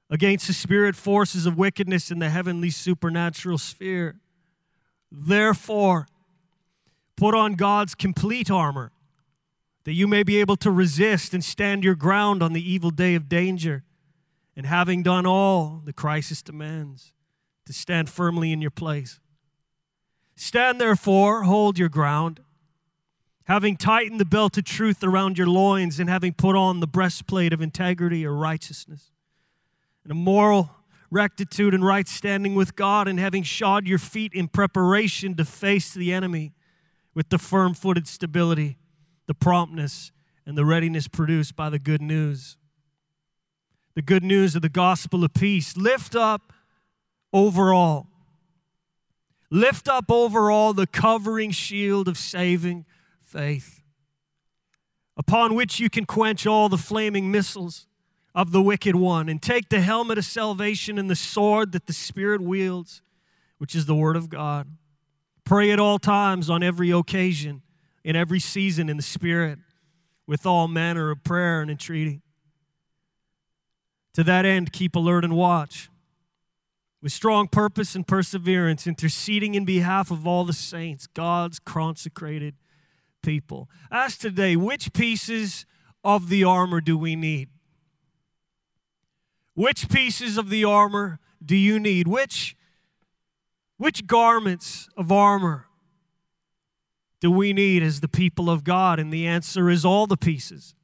against 0.09 0.47
the 0.47 0.53
spirit 0.53 0.95
forces 0.95 1.45
of 1.45 1.57
wickedness 1.57 2.11
in 2.11 2.19
the 2.19 2.29
heavenly 2.29 2.69
supernatural 2.69 3.57
sphere. 3.57 4.19
Therefore, 5.11 6.07
put 7.15 7.35
on 7.35 7.53
God's 7.53 7.95
complete 7.95 8.49
armor 8.49 8.91
that 9.83 9.93
you 9.93 10.07
may 10.07 10.23
be 10.23 10.37
able 10.37 10.55
to 10.57 10.71
resist 10.71 11.33
and 11.33 11.43
stand 11.43 11.83
your 11.83 11.95
ground 11.95 12.43
on 12.43 12.53
the 12.53 12.71
evil 12.71 12.91
day 12.91 13.15
of 13.15 13.29
danger. 13.29 13.83
And 14.55 14.65
having 14.65 15.03
done 15.03 15.25
all 15.25 15.81
the 15.85 15.93
crisis 15.93 16.41
demands, 16.41 17.13
to 17.65 17.71
stand 17.71 18.09
firmly 18.09 18.51
in 18.51 18.61
your 18.61 18.71
place. 18.71 19.19
Stand 20.35 20.81
therefore, 20.81 21.43
hold 21.43 21.79
your 21.79 21.87
ground, 21.87 22.41
having 23.45 23.77
tightened 23.77 24.19
the 24.19 24.25
belt 24.25 24.57
of 24.57 24.65
truth 24.65 25.03
around 25.03 25.37
your 25.37 25.47
loins, 25.47 25.99
and 25.99 26.09
having 26.09 26.33
put 26.33 26.55
on 26.55 26.81
the 26.81 26.87
breastplate 26.87 27.53
of 27.53 27.61
integrity 27.61 28.25
or 28.25 28.33
righteousness, 28.33 29.11
and 30.09 30.17
a 30.17 30.19
moral 30.19 30.71
rectitude 31.11 31.73
and 31.73 31.85
right 31.85 32.07
standing 32.07 32.55
with 32.55 32.75
God, 32.75 33.07
and 33.07 33.19
having 33.19 33.43
shod 33.43 33.87
your 33.87 33.99
feet 33.99 34.33
in 34.33 34.47
preparation 34.47 35.35
to 35.35 35.45
face 35.45 35.93
the 35.93 36.11
enemy 36.11 36.53
with 37.13 37.29
the 37.29 37.37
firm 37.37 37.73
footed 37.73 38.07
stability 38.07 38.77
the 39.27 39.33
promptness 39.35 40.11
and 40.47 40.57
the 40.57 40.65
readiness 40.65 41.07
produced 41.07 41.55
by 41.55 41.69
the 41.69 41.77
good 41.77 42.01
news. 42.01 42.57
The 43.93 44.01
good 44.01 44.23
news 44.23 44.55
of 44.55 44.63
the 44.63 44.69
gospel 44.69 45.23
of 45.23 45.35
peace. 45.35 45.77
Lift 45.77 46.15
up 46.15 46.51
overall. 47.31 48.07
Lift 49.51 49.87
up 49.87 50.05
overall 50.09 50.73
the 50.73 50.87
covering 50.87 51.51
shield 51.51 52.07
of 52.07 52.17
saving 52.17 52.87
faith, 53.21 53.83
upon 55.15 55.53
which 55.53 55.79
you 55.79 55.91
can 55.91 56.05
quench 56.05 56.48
all 56.48 56.69
the 56.69 56.77
flaming 56.77 57.29
missiles 57.29 57.85
of 58.35 58.51
the 58.51 58.61
wicked 58.61 58.96
one, 58.96 59.27
and 59.27 59.42
take 59.42 59.70
the 59.70 59.81
helmet 59.81 60.18
of 60.18 60.25
salvation 60.25 60.98
and 60.98 61.09
the 61.09 61.15
sword 61.15 61.72
that 61.72 61.87
the 61.87 61.94
Spirit 61.94 62.42
wields, 62.42 63.01
which 63.57 63.75
is 63.75 63.85
the 63.85 63.96
Word 63.96 64.15
of 64.15 64.29
God. 64.29 64.68
Pray 65.44 65.72
at 65.72 65.79
all 65.79 66.00
times 66.00 66.50
on 66.50 66.61
every 66.61 66.92
occasion 66.92 67.63
in 68.03 68.15
every 68.15 68.39
season 68.39 68.89
in 68.89 68.98
the 68.98 69.03
Spirit 69.03 69.59
with 70.27 70.46
all 70.46 70.68
manner 70.68 71.11
of 71.11 71.24
prayer 71.24 71.61
and 71.61 71.72
entreaty. 71.72 72.22
To 74.13 74.24
that 74.24 74.46
end, 74.46 74.72
keep 74.72 74.96
alert 74.96 75.24
and 75.24 75.35
watch 75.35 75.89
with 77.01 77.11
strong 77.11 77.48
purpose 77.48 77.96
and 77.96 78.05
perseverance, 78.05 78.85
interceding 78.85 79.55
in 79.55 79.65
behalf 79.65 80.11
of 80.11 80.27
all 80.27 80.44
the 80.44 80.53
saints, 80.53 81.07
God's 81.07 81.59
consecrated 81.59 82.55
people. 83.22 83.70
Ask 83.92 84.20
today, 84.20 84.55
which 84.55 84.94
pieces 84.94 85.65
of 86.03 86.29
the 86.29 86.44
armor 86.44 86.81
do 86.81 86.98
we 86.98 87.15
need? 87.15 87.50
Which 89.59 89.89
pieces 89.89 90.37
of 90.37 90.50
the 90.50 90.63
armor 90.63 91.19
do 91.45 91.53
you 91.53 91.81
need? 91.81 92.07
Which, 92.07 92.55
which 93.75 94.07
garments 94.07 94.87
of 94.95 95.11
armor 95.11 95.65
do 97.19 97.29
we 97.29 97.51
need 97.51 97.83
as 97.83 98.00
the 98.00 98.07
people 98.07 98.50
of 98.50 98.63
God? 98.63 99.01
And 99.01 99.11
the 99.11 99.27
answer 99.27 99.69
is 99.69 99.83
all 99.83 100.07
the 100.07 100.15
pieces. 100.15 100.75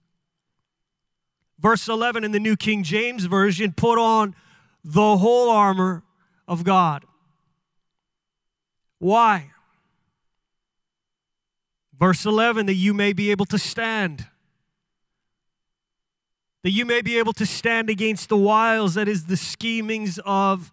Verse 1.58 1.88
11 1.88 2.26
in 2.26 2.34
the 2.34 2.40
New 2.40 2.58
King 2.58 2.84
James 2.84 3.24
Version 3.24 3.72
put 3.72 3.98
on 3.98 4.36
the 4.84 5.20
whole 5.20 5.50
armor 5.50 6.04
of 6.46 6.66
God. 6.66 7.06
Why? 9.00 9.52
Verse 11.98 12.26
11 12.26 12.66
that 12.66 12.74
you 12.74 12.94
may 12.94 13.14
be 13.14 13.32
able 13.32 13.46
to 13.46 13.58
stand. 13.58 14.28
That 16.66 16.72
you 16.72 16.84
may 16.84 17.04
be 17.04 17.20
able 17.20 17.34
to 17.34 17.46
stand 17.46 17.92
against 17.92 18.28
the 18.28 18.36
wiles, 18.36 18.96
that 18.96 19.08
is, 19.08 19.26
the 19.28 19.38
schemings 19.38 20.20
of 20.26 20.72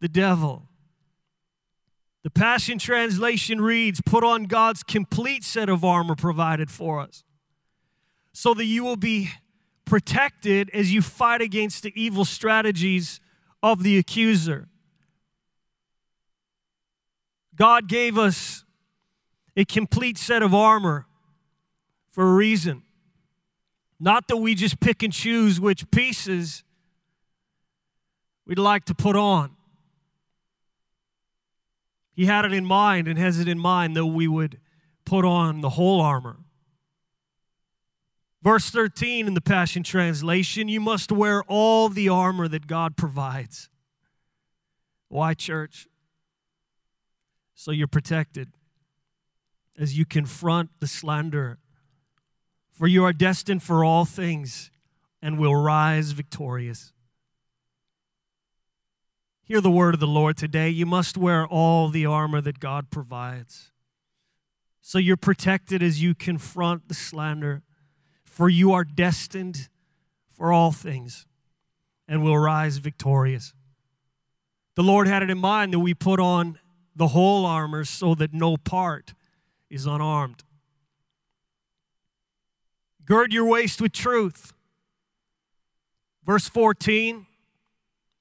the 0.00 0.08
devil. 0.08 0.64
The 2.24 2.30
Passion 2.30 2.80
Translation 2.80 3.60
reads 3.60 4.00
Put 4.04 4.24
on 4.24 4.46
God's 4.46 4.82
complete 4.82 5.44
set 5.44 5.68
of 5.68 5.84
armor 5.84 6.16
provided 6.16 6.68
for 6.68 6.98
us, 6.98 7.22
so 8.32 8.54
that 8.54 8.64
you 8.64 8.82
will 8.82 8.96
be 8.96 9.30
protected 9.84 10.68
as 10.74 10.92
you 10.92 11.00
fight 11.00 11.40
against 11.40 11.84
the 11.84 11.92
evil 11.94 12.24
strategies 12.24 13.20
of 13.62 13.84
the 13.84 13.98
accuser. 13.98 14.66
God 17.54 17.86
gave 17.86 18.18
us 18.18 18.64
a 19.56 19.64
complete 19.64 20.18
set 20.18 20.42
of 20.42 20.52
armor 20.52 21.06
for 22.10 22.28
a 22.28 22.34
reason. 22.34 22.82
Not 24.00 24.28
that 24.28 24.38
we 24.38 24.54
just 24.54 24.80
pick 24.80 25.02
and 25.02 25.12
choose 25.12 25.60
which 25.60 25.90
pieces 25.90 26.64
we'd 28.46 28.58
like 28.58 28.86
to 28.86 28.94
put 28.94 29.14
on. 29.14 29.50
He 32.14 32.24
had 32.24 32.46
it 32.46 32.52
in 32.54 32.64
mind 32.64 33.06
and 33.06 33.18
has 33.18 33.38
it 33.38 33.46
in 33.46 33.58
mind 33.58 33.94
that 33.96 34.06
we 34.06 34.26
would 34.26 34.58
put 35.04 35.26
on 35.26 35.60
the 35.60 35.70
whole 35.70 36.00
armor. 36.00 36.38
Verse 38.42 38.70
13 38.70 39.26
in 39.26 39.34
the 39.34 39.40
Passion 39.42 39.82
Translation 39.82 40.66
you 40.68 40.80
must 40.80 41.12
wear 41.12 41.42
all 41.42 41.90
the 41.90 42.08
armor 42.08 42.48
that 42.48 42.66
God 42.66 42.96
provides. 42.96 43.68
Why, 45.08 45.34
church? 45.34 45.86
So 47.54 47.70
you're 47.70 47.86
protected 47.86 48.48
as 49.78 49.98
you 49.98 50.06
confront 50.06 50.70
the 50.80 50.86
slanderer. 50.86 51.58
For 52.80 52.86
you 52.86 53.04
are 53.04 53.12
destined 53.12 53.62
for 53.62 53.84
all 53.84 54.06
things 54.06 54.70
and 55.20 55.38
will 55.38 55.54
rise 55.54 56.12
victorious. 56.12 56.94
Hear 59.42 59.60
the 59.60 59.70
word 59.70 59.92
of 59.92 60.00
the 60.00 60.06
Lord 60.06 60.38
today. 60.38 60.70
You 60.70 60.86
must 60.86 61.18
wear 61.18 61.46
all 61.46 61.90
the 61.90 62.06
armor 62.06 62.40
that 62.40 62.58
God 62.58 62.88
provides. 62.88 63.70
So 64.80 64.96
you're 64.96 65.18
protected 65.18 65.82
as 65.82 66.00
you 66.00 66.14
confront 66.14 66.88
the 66.88 66.94
slander, 66.94 67.60
for 68.24 68.48
you 68.48 68.72
are 68.72 68.84
destined 68.84 69.68
for 70.30 70.50
all 70.50 70.72
things 70.72 71.26
and 72.08 72.22
will 72.22 72.38
rise 72.38 72.78
victorious. 72.78 73.52
The 74.74 74.82
Lord 74.82 75.06
had 75.06 75.22
it 75.22 75.28
in 75.28 75.36
mind 75.36 75.74
that 75.74 75.80
we 75.80 75.92
put 75.92 76.18
on 76.18 76.58
the 76.96 77.08
whole 77.08 77.44
armor 77.44 77.84
so 77.84 78.14
that 78.14 78.32
no 78.32 78.56
part 78.56 79.12
is 79.68 79.84
unarmed. 79.84 80.44
Gird 83.10 83.32
your 83.32 83.44
waist 83.44 83.80
with 83.80 83.90
truth. 83.90 84.52
Verse 86.24 86.48
14 86.48 87.26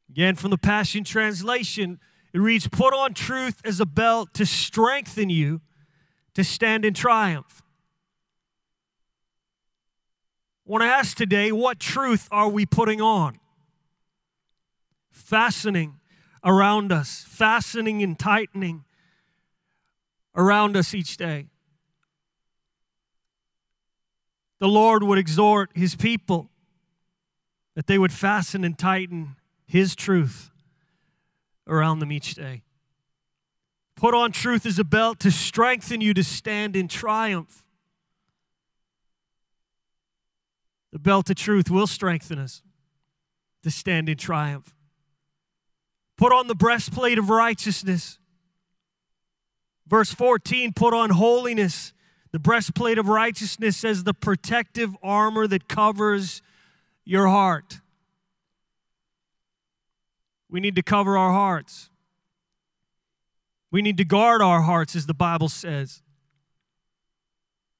Again, 0.09 0.33
from 0.33 0.49
the 0.49 0.57
Passion 0.57 1.03
Translation, 1.03 1.99
it 2.33 2.39
reads 2.39 2.67
Put 2.67 2.91
on 2.95 3.13
truth 3.13 3.61
as 3.63 3.79
a 3.79 3.85
belt 3.85 4.33
to 4.33 4.47
strengthen 4.47 5.29
you 5.29 5.61
to 6.33 6.43
stand 6.43 6.85
in 6.85 6.95
triumph. 6.95 7.61
I 10.67 10.71
want 10.71 10.81
to 10.81 10.87
ask 10.87 11.15
today 11.15 11.51
what 11.51 11.79
truth 11.79 12.27
are 12.31 12.49
we 12.49 12.65
putting 12.65 12.99
on? 12.99 13.37
Fastening 15.11 15.99
around 16.43 16.91
us, 16.91 17.23
fastening 17.27 18.01
and 18.01 18.17
tightening 18.17 18.85
around 20.35 20.75
us 20.75 20.95
each 20.95 21.15
day. 21.15 21.45
The 24.59 24.67
Lord 24.67 25.03
would 25.03 25.17
exhort 25.17 25.71
his 25.73 25.95
people 25.95 26.49
that 27.75 27.87
they 27.87 27.97
would 27.97 28.11
fasten 28.11 28.63
and 28.63 28.77
tighten 28.77 29.37
his 29.65 29.95
truth 29.95 30.51
around 31.67 31.99
them 31.99 32.11
each 32.11 32.35
day. 32.35 32.63
Put 33.95 34.13
on 34.13 34.31
truth 34.31 34.65
as 34.65 34.79
a 34.79 34.83
belt 34.83 35.19
to 35.19 35.31
strengthen 35.31 36.01
you 36.01 36.13
to 36.13 36.23
stand 36.23 36.75
in 36.75 36.87
triumph. 36.87 37.63
The 40.91 40.99
belt 40.99 41.29
of 41.29 41.35
truth 41.35 41.69
will 41.69 41.87
strengthen 41.87 42.39
us 42.39 42.63
to 43.63 43.71
stand 43.71 44.09
in 44.09 44.17
triumph. 44.17 44.75
Put 46.17 46.33
on 46.33 46.47
the 46.47 46.55
breastplate 46.55 47.17
of 47.17 47.29
righteousness. 47.29 48.19
Verse 49.87 50.13
14, 50.13 50.73
put 50.73 50.93
on 50.93 51.11
holiness. 51.11 51.93
The 52.31 52.39
breastplate 52.39 52.97
of 52.97 53.07
righteousness 53.07 53.77
says 53.77 54.03
the 54.03 54.13
protective 54.13 54.95
armor 55.01 55.47
that 55.47 55.67
covers 55.67 56.41
your 57.03 57.27
heart. 57.27 57.79
We 60.49 60.59
need 60.59 60.75
to 60.75 60.83
cover 60.83 61.17
our 61.17 61.31
hearts. 61.31 61.89
We 63.71 63.81
need 63.81 63.97
to 63.97 64.05
guard 64.05 64.41
our 64.41 64.61
hearts, 64.61 64.95
as 64.95 65.05
the 65.05 65.13
Bible 65.13 65.49
says. 65.49 66.01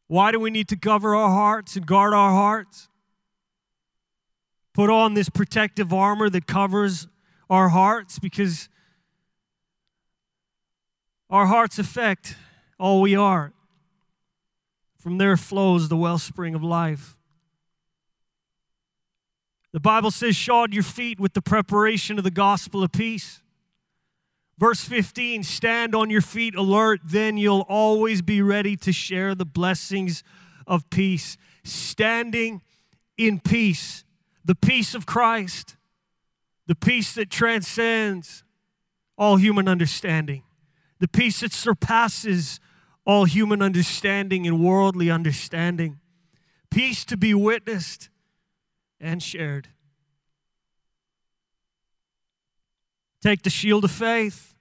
Why 0.08 0.32
do 0.32 0.40
we 0.40 0.50
need 0.50 0.68
to 0.70 0.76
cover 0.76 1.16
our 1.16 1.30
hearts 1.30 1.76
and 1.76 1.86
guard 1.86 2.14
our 2.14 2.32
hearts? 2.32 2.88
Put 4.74 4.90
on 4.90 5.14
this 5.14 5.30
protective 5.30 5.94
armor 5.94 6.30
that 6.30 6.48
covers 6.48 7.08
our 7.50 7.70
hearts 7.70 8.18
because 8.18 8.70
our 11.30 11.46
hearts 11.46 11.78
affect 11.78 12.36
all 12.80 13.02
we 13.02 13.16
are. 13.16 13.54
From 15.00 15.18
there 15.18 15.38
flows 15.38 15.88
the 15.88 15.98
wellspring 15.98 16.56
of 16.56 16.64
life. 16.64 17.16
The 19.72 19.80
Bible 19.80 20.12
says, 20.12 20.36
shod 20.36 20.74
your 20.74 20.84
feet 20.84 21.20
with 21.20 21.34
the 21.34 21.42
preparation 21.42 22.18
of 22.18 22.24
the 22.24 22.32
gospel 22.32 22.84
of 22.84 22.92
peace. 22.92 23.42
Verse 24.58 24.84
15, 24.84 25.44
stand 25.44 25.96
on 25.96 26.10
your 26.10 26.22
feet 26.22 26.54
alert, 26.54 27.00
then 27.06 27.38
you'll 27.38 27.66
always 27.70 28.22
be 28.22 28.42
ready 28.42 28.76
to 28.76 28.92
share 28.92 29.36
the 29.36 29.46
blessings 29.46 30.22
of 30.68 30.90
peace. 30.90 31.38
Standing 31.64 32.62
in 33.18 33.40
peace, 33.40 34.04
the 34.44 34.56
peace 34.56 34.96
of 34.96 35.06
Christ, 35.06 35.78
the 36.68 36.76
peace 36.76 37.14
that 37.14 37.30
transcends 37.30 38.44
all 39.18 39.38
human 39.38 39.70
understanding, 39.70 40.44
the 41.00 41.08
peace 41.08 41.40
that 41.40 41.54
surpasses 41.54 42.60
all 43.10 43.26
human 43.26 43.60
understanding 43.60 44.46
and 44.46 44.64
worldly 44.64 45.10
understanding, 45.10 46.00
peace 46.70 47.04
to 47.04 47.18
be 47.18 47.34
witnessed 47.34 48.08
and 49.02 49.24
shared. 49.24 49.68
Take 53.20 53.42
the 53.42 53.50
shield 53.50 53.84
of 53.84 53.90
faith. 53.90 54.54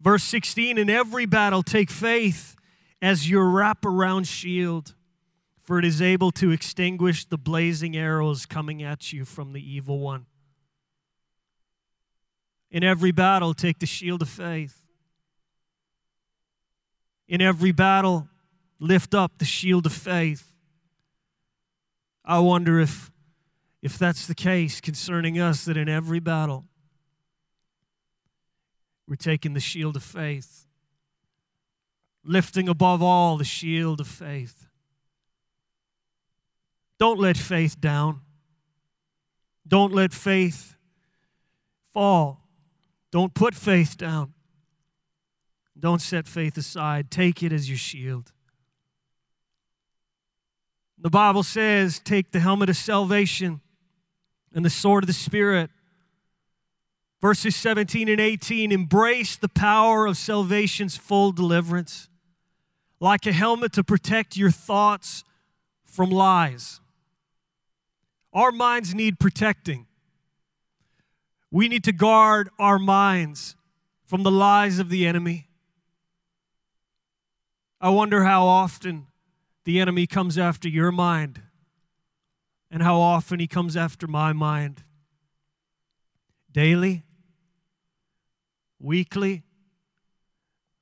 Verse 0.00 0.24
16 0.24 0.78
In 0.78 0.88
every 0.88 1.26
battle, 1.26 1.62
take 1.62 1.90
faith 1.90 2.56
as 3.02 3.28
your 3.28 3.44
wraparound 3.44 4.26
shield, 4.26 4.94
for 5.60 5.78
it 5.78 5.84
is 5.84 6.00
able 6.00 6.30
to 6.30 6.52
extinguish 6.52 7.26
the 7.26 7.36
blazing 7.36 7.94
arrows 7.94 8.46
coming 8.46 8.82
at 8.82 9.12
you 9.12 9.26
from 9.26 9.52
the 9.52 9.60
evil 9.60 9.98
one. 9.98 10.24
In 12.70 12.82
every 12.82 13.12
battle, 13.12 13.52
take 13.52 13.78
the 13.78 13.84
shield 13.84 14.22
of 14.22 14.30
faith. 14.30 14.83
In 17.26 17.40
every 17.40 17.72
battle, 17.72 18.28
lift 18.78 19.14
up 19.14 19.38
the 19.38 19.44
shield 19.44 19.86
of 19.86 19.92
faith. 19.92 20.54
I 22.24 22.38
wonder 22.38 22.80
if, 22.80 23.10
if 23.82 23.98
that's 23.98 24.26
the 24.26 24.34
case 24.34 24.80
concerning 24.80 25.38
us, 25.38 25.64
that 25.64 25.76
in 25.76 25.88
every 25.88 26.20
battle, 26.20 26.64
we're 29.08 29.16
taking 29.16 29.54
the 29.54 29.60
shield 29.60 29.96
of 29.96 30.02
faith, 30.02 30.66
lifting 32.24 32.68
above 32.68 33.02
all 33.02 33.36
the 33.36 33.44
shield 33.44 34.00
of 34.00 34.08
faith. 34.08 34.66
Don't 36.98 37.18
let 37.18 37.36
faith 37.36 37.80
down. 37.80 38.20
Don't 39.66 39.92
let 39.92 40.12
faith 40.12 40.76
fall. 41.92 42.42
Don't 43.10 43.32
put 43.32 43.54
faith 43.54 43.96
down. 43.96 44.33
Don't 45.84 46.00
set 46.00 46.26
faith 46.26 46.56
aside. 46.56 47.10
Take 47.10 47.42
it 47.42 47.52
as 47.52 47.68
your 47.68 47.76
shield. 47.76 48.32
The 50.96 51.10
Bible 51.10 51.42
says, 51.42 52.00
take 52.02 52.32
the 52.32 52.40
helmet 52.40 52.70
of 52.70 52.76
salvation 52.78 53.60
and 54.54 54.64
the 54.64 54.70
sword 54.70 55.04
of 55.04 55.08
the 55.08 55.12
Spirit. 55.12 55.68
Verses 57.20 57.54
17 57.54 58.08
and 58.08 58.18
18 58.18 58.72
embrace 58.72 59.36
the 59.36 59.50
power 59.50 60.06
of 60.06 60.16
salvation's 60.16 60.96
full 60.96 61.32
deliverance, 61.32 62.08
like 62.98 63.26
a 63.26 63.32
helmet 63.32 63.74
to 63.74 63.84
protect 63.84 64.38
your 64.38 64.50
thoughts 64.50 65.22
from 65.84 66.08
lies. 66.08 66.80
Our 68.32 68.52
minds 68.52 68.94
need 68.94 69.20
protecting. 69.20 69.84
We 71.50 71.68
need 71.68 71.84
to 71.84 71.92
guard 71.92 72.48
our 72.58 72.78
minds 72.78 73.54
from 74.06 74.22
the 74.22 74.30
lies 74.30 74.78
of 74.78 74.88
the 74.88 75.06
enemy. 75.06 75.48
I 77.84 77.90
wonder 77.90 78.24
how 78.24 78.46
often 78.46 79.08
the 79.66 79.78
enemy 79.78 80.06
comes 80.06 80.38
after 80.38 80.70
your 80.70 80.90
mind 80.90 81.42
and 82.70 82.82
how 82.82 82.98
often 82.98 83.40
he 83.40 83.46
comes 83.46 83.76
after 83.76 84.06
my 84.06 84.32
mind. 84.32 84.84
Daily, 86.50 87.02
weekly, 88.80 89.42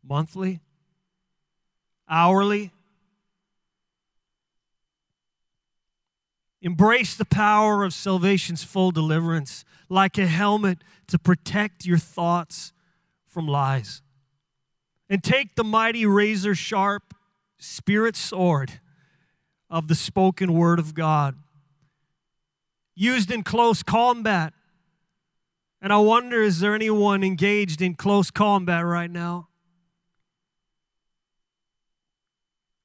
monthly, 0.00 0.60
hourly. 2.08 2.70
Embrace 6.60 7.16
the 7.16 7.24
power 7.24 7.82
of 7.82 7.92
salvation's 7.92 8.62
full 8.62 8.92
deliverance 8.92 9.64
like 9.88 10.18
a 10.18 10.28
helmet 10.28 10.84
to 11.08 11.18
protect 11.18 11.84
your 11.84 11.98
thoughts 11.98 12.72
from 13.26 13.48
lies. 13.48 14.02
And 15.12 15.22
take 15.22 15.57
the 15.57 15.62
mighty 15.62 16.07
razor 16.07 16.55
sharp 16.55 17.12
spirit 17.59 18.16
sword 18.16 18.81
of 19.68 19.88
the 19.88 19.94
spoken 19.94 20.55
word 20.55 20.79
of 20.79 20.94
God, 20.94 21.37
used 22.94 23.31
in 23.31 23.42
close 23.42 23.83
combat. 23.83 24.55
And 25.83 25.92
I 25.92 25.98
wonder 25.98 26.40
is 26.40 26.61
there 26.61 26.75
anyone 26.75 27.22
engaged 27.22 27.83
in 27.83 27.94
close 27.94 28.31
combat 28.31 28.87
right 28.87 29.11
now? 29.11 29.48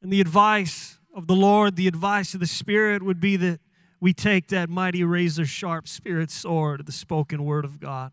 And 0.01 0.11
the 0.11 0.19
advice 0.19 0.97
of 1.15 1.27
the 1.27 1.33
Lord, 1.33 1.77
the 1.77 1.87
advice 1.87 2.33
of 2.33 2.41
the 2.41 2.45
Spirit 2.45 3.03
would 3.03 3.21
be 3.21 3.37
that 3.37 3.61
we 4.01 4.11
take 4.11 4.49
that 4.49 4.69
mighty 4.69 5.05
razor 5.05 5.45
sharp 5.45 5.87
spirit 5.87 6.29
sword, 6.29 6.87
the 6.87 6.91
spoken 6.91 7.45
word 7.45 7.63
of 7.63 7.79
God. 7.79 8.11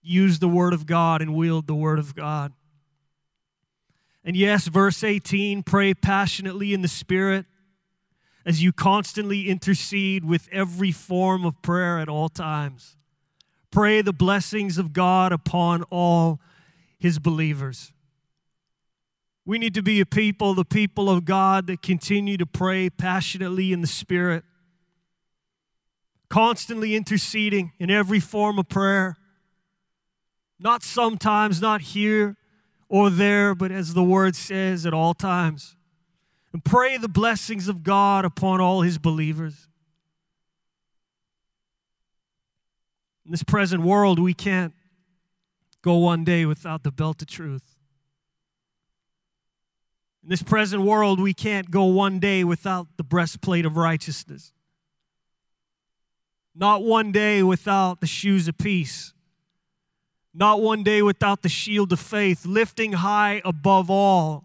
Use 0.00 0.38
the 0.38 0.48
word 0.48 0.72
of 0.72 0.86
God 0.86 1.20
and 1.20 1.34
wield 1.34 1.66
the 1.66 1.74
word 1.74 1.98
of 1.98 2.14
God. 2.14 2.52
And 4.28 4.36
yes, 4.36 4.66
verse 4.68 5.02
18 5.02 5.62
pray 5.62 5.94
passionately 5.94 6.74
in 6.74 6.82
the 6.82 6.86
Spirit 6.86 7.46
as 8.44 8.62
you 8.62 8.74
constantly 8.74 9.48
intercede 9.48 10.22
with 10.22 10.50
every 10.52 10.92
form 10.92 11.46
of 11.46 11.62
prayer 11.62 11.98
at 11.98 12.10
all 12.10 12.28
times. 12.28 12.98
Pray 13.70 14.02
the 14.02 14.12
blessings 14.12 14.76
of 14.76 14.92
God 14.92 15.32
upon 15.32 15.82
all 15.84 16.40
his 16.98 17.18
believers. 17.18 17.90
We 19.46 19.58
need 19.58 19.72
to 19.72 19.82
be 19.82 19.98
a 19.98 20.04
people, 20.04 20.52
the 20.52 20.62
people 20.62 21.08
of 21.08 21.24
God, 21.24 21.66
that 21.68 21.80
continue 21.80 22.36
to 22.36 22.44
pray 22.44 22.90
passionately 22.90 23.72
in 23.72 23.80
the 23.80 23.86
Spirit, 23.86 24.44
constantly 26.28 26.94
interceding 26.94 27.72
in 27.78 27.90
every 27.90 28.20
form 28.20 28.58
of 28.58 28.68
prayer. 28.68 29.16
Not 30.58 30.82
sometimes, 30.82 31.62
not 31.62 31.80
here, 31.80 32.36
or 32.88 33.10
there, 33.10 33.54
but 33.54 33.70
as 33.70 33.94
the 33.94 34.02
word 34.02 34.34
says, 34.34 34.86
at 34.86 34.94
all 34.94 35.14
times. 35.14 35.76
And 36.52 36.64
pray 36.64 36.96
the 36.96 37.08
blessings 37.08 37.68
of 37.68 37.82
God 37.82 38.24
upon 38.24 38.60
all 38.60 38.82
his 38.82 38.98
believers. 38.98 39.68
In 43.26 43.30
this 43.30 43.42
present 43.42 43.82
world, 43.82 44.18
we 44.18 44.32
can't 44.32 44.72
go 45.82 45.96
one 45.96 46.24
day 46.24 46.46
without 46.46 46.82
the 46.82 46.90
belt 46.90 47.20
of 47.20 47.28
truth. 47.28 47.76
In 50.22 50.30
this 50.30 50.42
present 50.42 50.82
world, 50.82 51.20
we 51.20 51.34
can't 51.34 51.70
go 51.70 51.84
one 51.84 52.18
day 52.18 52.42
without 52.42 52.86
the 52.96 53.04
breastplate 53.04 53.66
of 53.66 53.76
righteousness. 53.76 54.52
Not 56.54 56.82
one 56.82 57.12
day 57.12 57.42
without 57.42 58.00
the 58.00 58.06
shoes 58.06 58.48
of 58.48 58.56
peace 58.56 59.12
Not 60.38 60.62
one 60.62 60.84
day 60.84 61.02
without 61.02 61.42
the 61.42 61.48
shield 61.48 61.92
of 61.92 61.98
faith, 61.98 62.46
lifting 62.46 62.92
high 62.92 63.42
above 63.44 63.90
all 63.90 64.44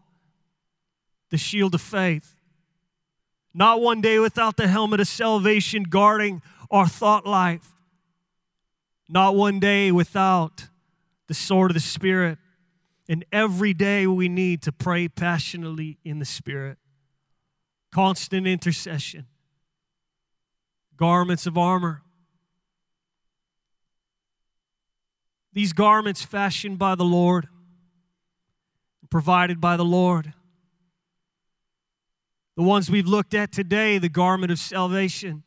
the 1.29 1.37
shield 1.37 1.75
of 1.75 1.81
faith. 1.81 2.35
Not 3.53 3.79
one 3.79 4.01
day 4.01 4.17
without 4.17 4.57
the 4.57 4.67
helmet 4.67 5.01
of 5.01 5.07
salvation 5.07 5.83
guarding 5.83 6.41
our 6.71 6.87
thought 6.87 7.27
life. 7.27 7.75
Not 9.07 9.35
one 9.35 9.59
day 9.59 9.91
without 9.91 10.67
the 11.27 11.35
sword 11.35 11.69
of 11.69 11.75
the 11.75 11.79
Spirit. 11.79 12.39
And 13.07 13.23
every 13.31 13.75
day 13.75 14.07
we 14.07 14.27
need 14.27 14.63
to 14.63 14.71
pray 14.71 15.07
passionately 15.07 15.99
in 16.03 16.17
the 16.17 16.25
Spirit. 16.25 16.79
Constant 17.91 18.47
intercession. 18.47 19.27
Garments 20.97 21.45
of 21.45 21.55
armor. 21.55 22.01
These 25.53 25.73
garments 25.73 26.23
fashioned 26.23 26.79
by 26.79 26.95
the 26.95 27.05
Lord, 27.05 27.47
provided 29.09 29.61
by 29.61 29.77
the 29.77 29.85
Lord. 29.85 30.33
The 32.55 32.63
ones 32.63 32.89
we've 32.89 33.07
looked 33.07 33.35
at 33.35 33.51
today, 33.51 33.99
the 33.99 34.09
garment 34.09 34.51
of 34.51 34.57
salvation, 34.57 35.43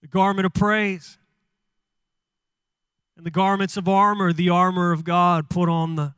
the 0.00 0.06
garment 0.06 0.46
of 0.46 0.54
praise, 0.54 1.18
and 3.16 3.26
the 3.26 3.30
garments 3.30 3.76
of 3.76 3.88
armor, 3.88 4.32
the 4.32 4.48
armor 4.48 4.92
of 4.92 5.02
God, 5.02 5.50
put 5.50 5.68
on 5.68 5.96
the 5.96 6.14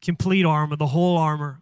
complete 0.00 0.46
armor, 0.46 0.76
the 0.76 0.86
whole 0.86 1.18
armor. 1.18 1.60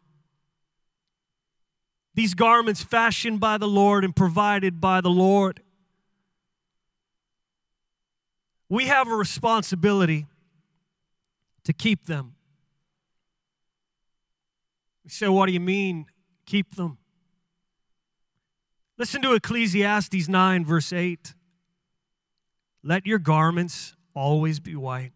These 2.14 2.34
garments 2.34 2.82
fashioned 2.82 3.40
by 3.40 3.58
the 3.58 3.68
Lord 3.68 4.04
and 4.04 4.14
provided 4.14 4.80
by 4.80 5.00
the 5.00 5.10
Lord. 5.10 5.60
We 8.68 8.86
have 8.86 9.08
a 9.08 9.14
responsibility 9.14 10.26
to 11.64 11.72
keep 11.72 12.06
them. 12.06 12.34
You 15.04 15.10
say, 15.10 15.28
What 15.28 15.46
do 15.46 15.52
you 15.52 15.60
mean, 15.60 16.06
keep 16.44 16.74
them? 16.76 16.98
Listen 18.98 19.22
to 19.22 19.32
Ecclesiastes 19.34 20.28
9, 20.28 20.64
verse 20.64 20.92
8. 20.92 21.34
Let 22.82 23.06
your 23.06 23.18
garments 23.18 23.94
always 24.14 24.58
be 24.58 24.74
white. 24.74 25.12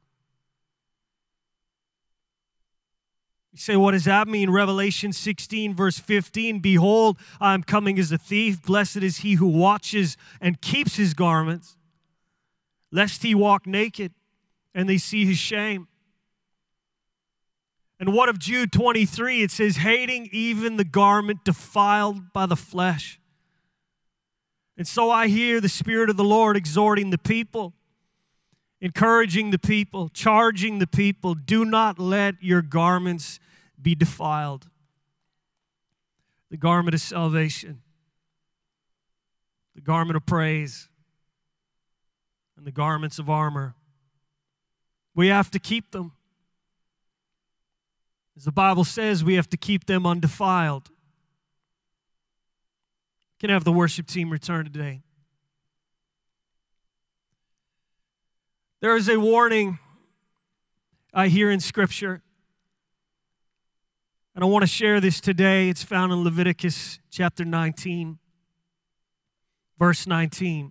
You 3.53 3.59
say, 3.59 3.77
what 3.77 3.91
does 3.91 4.05
that 4.05 4.29
mean? 4.29 4.49
Revelation 4.49 5.12
16, 5.12 5.75
verse 5.75 5.99
15 5.99 6.61
Behold, 6.61 7.19
I 7.41 7.53
am 7.53 7.62
coming 7.62 7.99
as 7.99 8.11
a 8.11 8.19
thief. 8.19 8.62
Blessed 8.62 8.99
is 8.99 9.19
he 9.19 9.35
who 9.35 9.47
watches 9.47 10.17
and 10.41 10.61
keeps 10.61 10.97
his 10.97 11.12
garments, 11.12 11.77
lest 12.93 13.23
he 13.25 13.35
walk 13.35 13.67
naked 13.67 14.13
and 14.75 14.89
they 14.89 14.99
see 14.99 15.25
his 15.25 15.39
shame. 15.39 15.89
And 17.99 18.13
what 18.13 18.29
of 18.29 18.39
Jude 18.39 18.73
23? 18.73 19.43
It 19.43 19.51
says, 19.51 19.77
hating 19.77 20.29
even 20.33 20.77
the 20.77 20.85
garment 20.85 21.45
defiled 21.45 22.33
by 22.33 22.47
the 22.47 22.57
flesh. 22.57 23.21
And 24.77 24.87
so 24.87 25.11
I 25.11 25.29
hear 25.29 25.61
the 25.61 25.69
Spirit 25.69 26.11
of 26.11 26.17
the 26.17 26.25
Lord 26.25 26.57
exhorting 26.57 27.11
the 27.11 27.19
people, 27.19 27.75
encouraging 28.81 29.51
the 29.51 29.59
people, 29.59 30.09
charging 30.09 30.79
the 30.79 30.87
people 30.87 31.35
do 31.35 31.65
not 31.65 31.99
let 31.99 32.35
your 32.41 32.63
garments 32.63 33.39
be 33.81 33.95
defiled. 33.95 34.69
The 36.51 36.57
garment 36.57 36.95
of 36.95 37.01
salvation, 37.01 37.83
the 39.75 39.81
garment 39.81 40.17
of 40.17 40.27
praise, 40.27 40.89
and 42.62 42.66
the 42.68 42.70
garments 42.70 43.18
of 43.18 43.29
armor. 43.29 43.75
We 45.16 45.27
have 45.27 45.51
to 45.51 45.59
keep 45.59 45.90
them. 45.90 46.12
As 48.37 48.44
the 48.44 48.53
Bible 48.53 48.85
says, 48.85 49.25
we 49.25 49.35
have 49.35 49.51
to 49.51 49.57
keep 49.57 49.87
them 49.87 50.07
undefiled. 50.07 50.88
Can 53.40 53.51
I 53.51 53.55
have 53.55 53.64
the 53.64 53.72
worship 53.72 54.07
team 54.07 54.31
return 54.31 54.64
today? 54.64 55.03
There 58.81 58.94
is 58.94 59.09
a 59.09 59.18
warning 59.18 59.81
I 61.12 61.27
hear 61.27 61.51
in 61.51 61.59
Scripture. 61.59 62.22
And 64.37 64.44
I 64.44 64.46
want 64.46 64.62
to 64.62 64.68
share 64.68 65.01
this 65.01 65.20
today. 65.20 65.68
It's 65.68 65.83
found 65.83 66.12
in 66.12 66.22
Leviticus 66.22 67.01
chapter 67.11 67.44
19, 67.44 68.20
verse 69.81 70.07
19. 70.07 70.70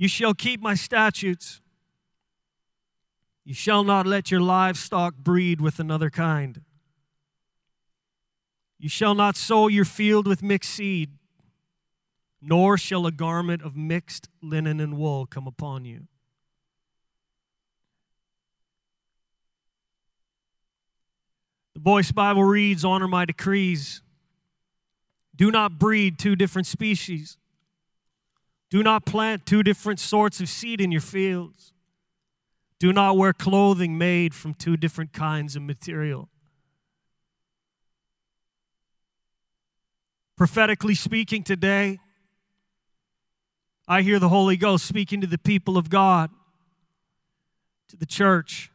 You 0.00 0.08
shall 0.08 0.32
keep 0.32 0.62
my 0.62 0.72
statutes. 0.72 1.60
You 3.44 3.52
shall 3.52 3.84
not 3.84 4.06
let 4.06 4.30
your 4.30 4.40
livestock 4.40 5.14
breed 5.18 5.60
with 5.60 5.78
another 5.78 6.08
kind. 6.08 6.62
You 8.78 8.88
shall 8.88 9.14
not 9.14 9.36
sow 9.36 9.68
your 9.68 9.84
field 9.84 10.26
with 10.26 10.42
mixed 10.42 10.70
seed, 10.70 11.10
nor 12.40 12.78
shall 12.78 13.04
a 13.04 13.12
garment 13.12 13.60
of 13.60 13.76
mixed 13.76 14.30
linen 14.40 14.80
and 14.80 14.96
wool 14.96 15.26
come 15.26 15.46
upon 15.46 15.84
you. 15.84 16.06
The 21.74 21.80
Voice 21.80 22.10
Bible 22.10 22.44
reads 22.44 22.86
Honor 22.86 23.06
my 23.06 23.26
decrees. 23.26 24.00
Do 25.36 25.50
not 25.50 25.78
breed 25.78 26.18
two 26.18 26.36
different 26.36 26.66
species. 26.66 27.36
Do 28.70 28.84
not 28.84 29.04
plant 29.04 29.44
two 29.44 29.64
different 29.64 29.98
sorts 29.98 30.40
of 30.40 30.48
seed 30.48 30.80
in 30.80 30.92
your 30.92 31.00
fields. 31.00 31.72
Do 32.78 32.92
not 32.92 33.16
wear 33.16 33.32
clothing 33.32 33.98
made 33.98 34.34
from 34.34 34.54
two 34.54 34.76
different 34.76 35.12
kinds 35.12 35.56
of 35.56 35.62
material. 35.62 36.28
Prophetically 40.36 40.94
speaking 40.94 41.42
today, 41.42 41.98
I 43.86 44.02
hear 44.02 44.18
the 44.18 44.28
Holy 44.28 44.56
Ghost 44.56 44.86
speaking 44.86 45.20
to 45.20 45.26
the 45.26 45.36
people 45.36 45.76
of 45.76 45.90
God, 45.90 46.30
to 47.88 47.96
the 47.96 48.06
church. 48.06 48.70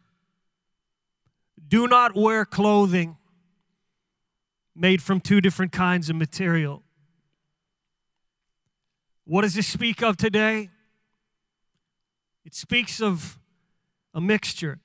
Do 1.67 1.87
not 1.87 2.15
wear 2.15 2.45
clothing 2.45 3.17
made 4.75 5.01
from 5.01 5.21
two 5.21 5.39
different 5.39 5.71
kinds 5.71 6.09
of 6.09 6.17
material. 6.17 6.83
What 9.25 9.41
does 9.41 9.55
this 9.55 9.67
speak 9.67 10.01
of 10.01 10.17
today? 10.17 10.69
It 12.45 12.53
speaks 12.53 13.01
of 13.01 13.37
a 14.13 14.21
mixture. 14.21 14.79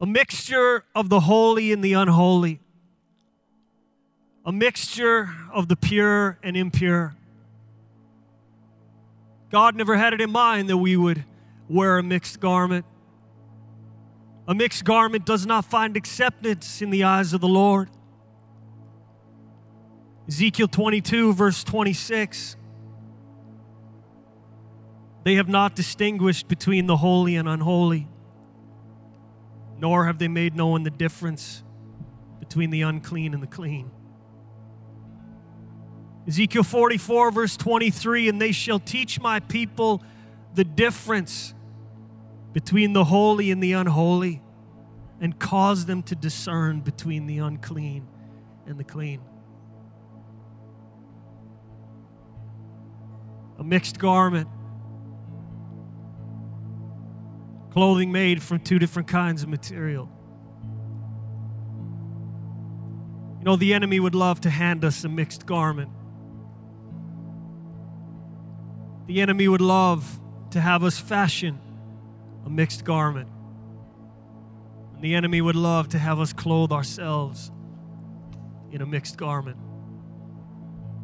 A 0.00 0.06
mixture 0.06 0.84
of 0.94 1.08
the 1.08 1.20
holy 1.20 1.72
and 1.72 1.82
the 1.82 1.94
unholy 1.94 2.60
a 4.44 4.52
mixture 4.52 5.28
of 5.52 5.68
the 5.68 5.76
pure 5.76 6.38
and 6.42 6.56
impure. 6.56 7.14
God 9.50 9.74
never 9.76 9.96
had 9.96 10.12
it 10.12 10.20
in 10.20 10.30
mind 10.30 10.68
that 10.68 10.76
we 10.76 10.96
would 10.96 11.24
wear 11.68 11.98
a 11.98 12.02
mixed 12.02 12.40
garment. 12.40 12.84
A 14.48 14.54
mixed 14.54 14.84
garment 14.84 15.26
does 15.26 15.44
not 15.44 15.64
find 15.64 15.96
acceptance 15.96 16.80
in 16.80 16.90
the 16.90 17.04
eyes 17.04 17.32
of 17.32 17.40
the 17.40 17.48
Lord. 17.48 17.90
Ezekiel 20.30 20.68
22, 20.68 21.32
verse 21.34 21.64
26. 21.64 22.54
They 25.24 25.34
have 25.34 25.48
not 25.48 25.74
distinguished 25.74 26.46
between 26.46 26.86
the 26.86 26.96
holy 26.98 27.34
and 27.34 27.48
unholy, 27.48 28.06
nor 29.76 30.06
have 30.06 30.20
they 30.20 30.28
made 30.28 30.54
known 30.54 30.84
the 30.84 30.90
difference 30.90 31.64
between 32.38 32.70
the 32.70 32.82
unclean 32.82 33.34
and 33.34 33.42
the 33.42 33.48
clean. 33.48 33.90
Ezekiel 36.28 36.62
44, 36.62 37.32
verse 37.32 37.56
23 37.56 38.28
And 38.28 38.40
they 38.40 38.52
shall 38.52 38.78
teach 38.78 39.20
my 39.20 39.40
people 39.40 40.00
the 40.54 40.62
difference 40.62 41.54
between 42.52 42.92
the 42.92 43.02
holy 43.02 43.50
and 43.50 43.60
the 43.60 43.72
unholy, 43.72 44.42
and 45.20 45.40
cause 45.40 45.86
them 45.86 46.04
to 46.04 46.14
discern 46.14 46.82
between 46.82 47.26
the 47.26 47.38
unclean 47.38 48.06
and 48.64 48.78
the 48.78 48.84
clean. 48.84 49.20
A 53.60 53.64
mixed 53.64 53.98
garment, 53.98 54.48
clothing 57.70 58.10
made 58.10 58.42
from 58.42 58.60
two 58.60 58.78
different 58.78 59.06
kinds 59.06 59.42
of 59.42 59.48
material. 59.48 60.10
You 63.38 63.44
know, 63.44 63.56
the 63.56 63.74
enemy 63.74 64.00
would 64.00 64.14
love 64.14 64.40
to 64.42 64.50
hand 64.50 64.84
us 64.84 65.04
a 65.04 65.08
mixed 65.08 65.46
garment. 65.46 65.90
The 69.06 69.20
enemy 69.20 69.46
would 69.46 69.60
love 69.60 70.20
to 70.50 70.60
have 70.60 70.82
us 70.82 70.98
fashion 70.98 71.58
a 72.44 72.50
mixed 72.50 72.84
garment. 72.84 73.28
And 74.94 75.02
the 75.02 75.14
enemy 75.14 75.40
would 75.40 75.56
love 75.56 75.88
to 75.90 75.98
have 75.98 76.20
us 76.20 76.32
clothe 76.32 76.72
ourselves 76.72 77.50
in 78.72 78.82
a 78.82 78.86
mixed 78.86 79.16
garment. 79.16 79.58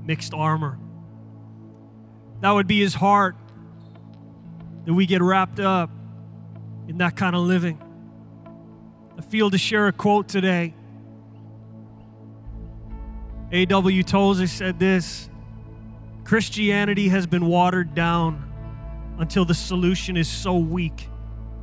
mixed 0.04 0.34
armor. 0.34 0.78
That 2.40 2.50
would 2.50 2.66
be 2.66 2.80
his 2.80 2.94
heart 2.94 3.36
that 4.84 4.94
we 4.94 5.06
get 5.06 5.22
wrapped 5.22 5.60
up 5.60 5.90
in 6.88 6.98
that 6.98 7.16
kind 7.16 7.34
of 7.34 7.42
living. 7.42 7.80
I 9.18 9.22
feel 9.22 9.50
to 9.50 9.58
share 9.58 9.88
a 9.88 9.92
quote 9.92 10.28
today. 10.28 10.74
A.W. 13.52 14.02
Tozer 14.02 14.46
said 14.46 14.78
this 14.78 15.28
Christianity 16.24 17.08
has 17.08 17.26
been 17.26 17.46
watered 17.46 17.94
down 17.94 18.42
until 19.18 19.44
the 19.44 19.54
solution 19.54 20.16
is 20.16 20.28
so 20.28 20.58
weak 20.58 21.08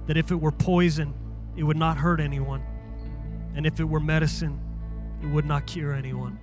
that 0.08 0.18
if 0.18 0.32
it 0.32 0.36
were 0.36 0.52
poison, 0.52 1.14
it 1.56 1.64
would 1.64 1.78
not 1.78 1.98
hurt 1.98 2.20
anyone. 2.20 2.64
And 3.56 3.66
if 3.66 3.80
it 3.80 3.84
were 3.84 4.00
medicine, 4.00 4.60
it 5.22 5.28
would 5.28 5.46
not 5.46 5.68
cure 5.68 5.94
anyone. 5.94 6.40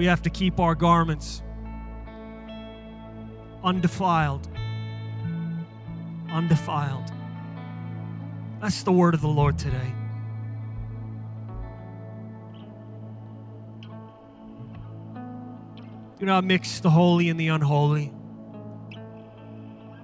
We 0.00 0.06
have 0.06 0.22
to 0.22 0.30
keep 0.30 0.58
our 0.58 0.74
garments 0.74 1.42
undefiled. 3.62 4.48
Undefiled. 6.30 7.12
That's 8.62 8.82
the 8.82 8.92
word 8.92 9.12
of 9.12 9.20
the 9.20 9.28
Lord 9.28 9.58
today. 9.58 9.92
Do 16.18 16.24
not 16.24 16.44
mix 16.44 16.80
the 16.80 16.88
holy 16.88 17.28
and 17.28 17.38
the 17.38 17.48
unholy, 17.48 18.10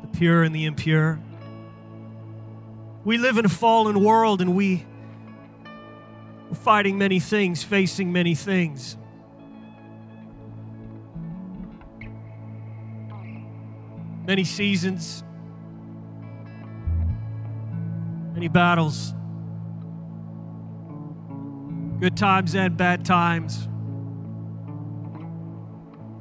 the 0.03 0.09
pure 0.09 0.43
and 0.43 0.55
the 0.55 0.67
impure. 0.67 1.19
We 3.03 3.17
live 3.17 3.39
in 3.39 3.47
a 3.47 3.49
fallen 3.49 4.05
world 4.05 4.43
and 4.43 4.55
we, 4.55 4.85
we're 6.51 6.57
fighting 6.57 6.99
many 6.99 7.19
things, 7.19 7.65
facing 7.65 8.13
many 8.13 8.35
things. 8.35 8.99
Many 14.27 14.43
seasons, 14.43 15.23
many 18.35 18.49
battles, 18.49 19.15
good 22.01 22.17
times 22.17 22.57
and 22.57 22.77
bad 22.77 23.05
times. 23.05 23.69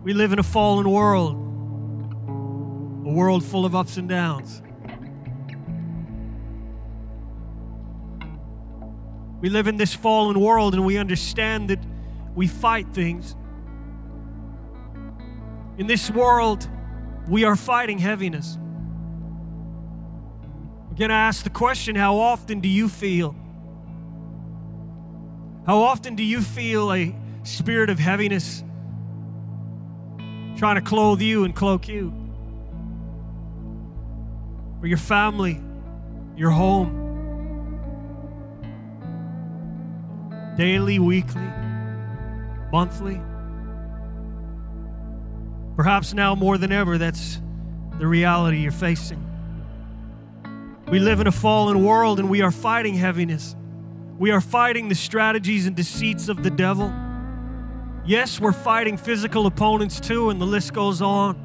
We 0.03 0.13
live 0.13 0.33
in 0.33 0.37
a 0.37 0.43
fallen 0.43 0.87
world, 0.87 1.33
a 3.07 3.11
world 3.11 3.43
full 3.43 3.65
of 3.65 3.75
ups 3.75 3.97
and 3.97 4.07
downs. 4.07 4.61
We 9.41 9.49
live 9.49 9.65
in 9.67 9.77
this 9.77 9.95
fallen 9.95 10.39
world 10.39 10.75
and 10.75 10.85
we 10.85 10.97
understand 10.97 11.71
that 11.71 11.79
we 12.35 12.45
fight 12.45 12.93
things. 12.93 13.35
In 15.79 15.87
this 15.87 16.11
world, 16.11 16.69
we 17.27 17.43
are 17.43 17.55
fighting 17.55 17.97
heaviness. 17.97 18.57
To 20.97 21.11
ask 21.11 21.43
the 21.43 21.49
question 21.49 21.95
how 21.95 22.17
often 22.17 22.61
do 22.61 22.69
you 22.69 22.87
feel? 22.87 23.35
How 25.67 25.79
often 25.79 26.15
do 26.15 26.23
you 26.23 26.41
feel 26.41 26.93
a 26.93 27.13
spirit 27.43 27.89
of 27.89 27.99
heaviness 27.99 28.63
trying 30.57 30.75
to 30.75 30.81
clothe 30.81 31.21
you 31.21 31.43
and 31.43 31.55
cloak 31.55 31.87
you. 31.87 32.13
Or 34.81 34.87
your 34.87 34.97
family, 34.97 35.59
your 36.35 36.51
home. 36.51 37.01
Daily, 40.57 40.99
weekly, 40.99 41.49
monthly. 42.71 43.21
Perhaps 45.75 46.13
now 46.13 46.35
more 46.35 46.57
than 46.57 46.71
ever, 46.71 46.97
that's 46.97 47.41
the 47.99 48.07
reality 48.07 48.59
you're 48.59 48.71
facing. 48.71 49.21
We 50.89 50.99
live 50.99 51.19
in 51.19 51.27
a 51.27 51.31
fallen 51.31 51.83
world 51.83 52.19
and 52.19 52.29
we 52.29 52.41
are 52.41 52.51
fighting 52.51 52.93
heaviness. 52.93 53.55
We 54.17 54.31
are 54.31 54.39
fighting 54.39 54.87
the 54.87 54.95
strategies 54.95 55.67
and 55.67 55.75
deceits 55.75 56.29
of 56.29 56.43
the 56.43 56.49
devil. 56.49 56.93
Yes, 58.05 58.39
we're 58.39 58.53
fighting 58.53 58.97
physical 58.97 59.47
opponents 59.47 59.99
too, 59.99 60.29
and 60.29 60.39
the 60.39 60.45
list 60.45 60.73
goes 60.73 61.01
on. 61.01 61.41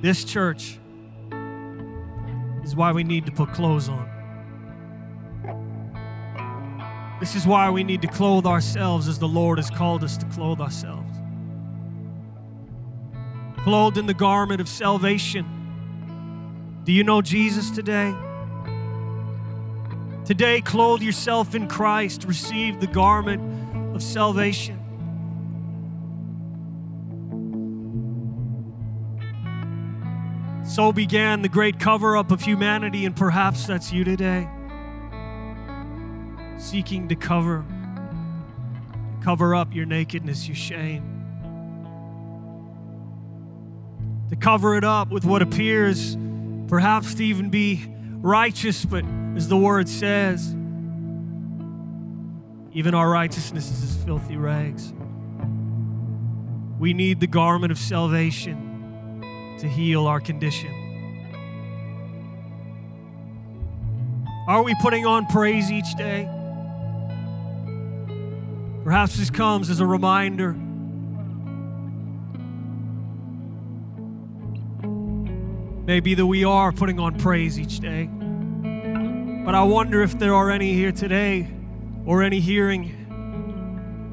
This 0.00 0.24
church 0.24 0.78
is 2.62 2.76
why 2.76 2.92
we 2.92 3.02
need 3.04 3.26
to 3.26 3.32
put 3.32 3.52
clothes 3.52 3.88
on. 3.88 4.08
This 7.20 7.34
is 7.34 7.46
why 7.46 7.68
we 7.70 7.82
need 7.84 8.00
to 8.02 8.08
clothe 8.08 8.46
ourselves 8.46 9.08
as 9.08 9.18
the 9.18 9.28
Lord 9.28 9.58
has 9.58 9.70
called 9.70 10.04
us 10.04 10.16
to 10.18 10.26
clothe 10.26 10.60
ourselves. 10.60 11.18
Clothed 13.64 13.96
in 13.96 14.04
the 14.04 14.12
garment 14.12 14.60
of 14.60 14.68
salvation. 14.68 15.46
Do 16.84 16.92
you 16.92 17.02
know 17.02 17.22
Jesus 17.22 17.70
today? 17.70 18.14
Today, 20.26 20.60
clothe 20.60 21.00
yourself 21.00 21.54
in 21.54 21.66
Christ. 21.66 22.24
Receive 22.24 22.78
the 22.78 22.86
garment 22.86 23.96
of 23.96 24.02
salvation. 24.02 24.78
So 30.66 30.92
began 30.92 31.40
the 31.40 31.48
great 31.48 31.80
cover 31.80 32.18
up 32.18 32.32
of 32.32 32.42
humanity, 32.42 33.06
and 33.06 33.16
perhaps 33.16 33.66
that's 33.66 33.94
you 33.94 34.04
today. 34.04 34.46
Seeking 36.58 37.08
to 37.08 37.14
cover, 37.14 37.64
cover 39.22 39.54
up 39.54 39.74
your 39.74 39.86
nakedness, 39.86 40.48
your 40.48 40.56
shame. 40.56 41.13
To 44.30 44.36
cover 44.36 44.76
it 44.76 44.84
up 44.84 45.10
with 45.10 45.24
what 45.24 45.42
appears 45.42 46.16
perhaps 46.68 47.14
to 47.14 47.24
even 47.24 47.50
be 47.50 47.84
righteous, 48.16 48.84
but 48.84 49.04
as 49.36 49.48
the 49.48 49.56
word 49.56 49.88
says, 49.88 50.54
even 52.72 52.94
our 52.94 53.08
righteousness 53.08 53.70
is 53.70 53.82
as 53.84 54.04
filthy 54.04 54.36
rags. 54.36 54.92
We 56.78 56.92
need 56.92 57.20
the 57.20 57.26
garment 57.26 57.70
of 57.70 57.78
salvation 57.78 59.56
to 59.60 59.68
heal 59.68 60.06
our 60.06 60.20
condition. 60.20 60.72
Are 64.48 64.62
we 64.62 64.74
putting 64.82 65.06
on 65.06 65.26
praise 65.26 65.70
each 65.70 65.94
day? 65.96 66.28
Perhaps 68.82 69.16
this 69.16 69.30
comes 69.30 69.70
as 69.70 69.80
a 69.80 69.86
reminder. 69.86 70.56
Maybe 75.86 76.14
that 76.14 76.26
we 76.26 76.44
are 76.44 76.72
putting 76.72 76.98
on 76.98 77.18
praise 77.18 77.58
each 77.58 77.80
day. 77.80 78.06
But 79.44 79.54
I 79.54 79.62
wonder 79.64 80.02
if 80.02 80.18
there 80.18 80.34
are 80.34 80.50
any 80.50 80.72
here 80.72 80.92
today 80.92 81.46
or 82.06 82.22
any 82.22 82.40
hearing 82.40 83.00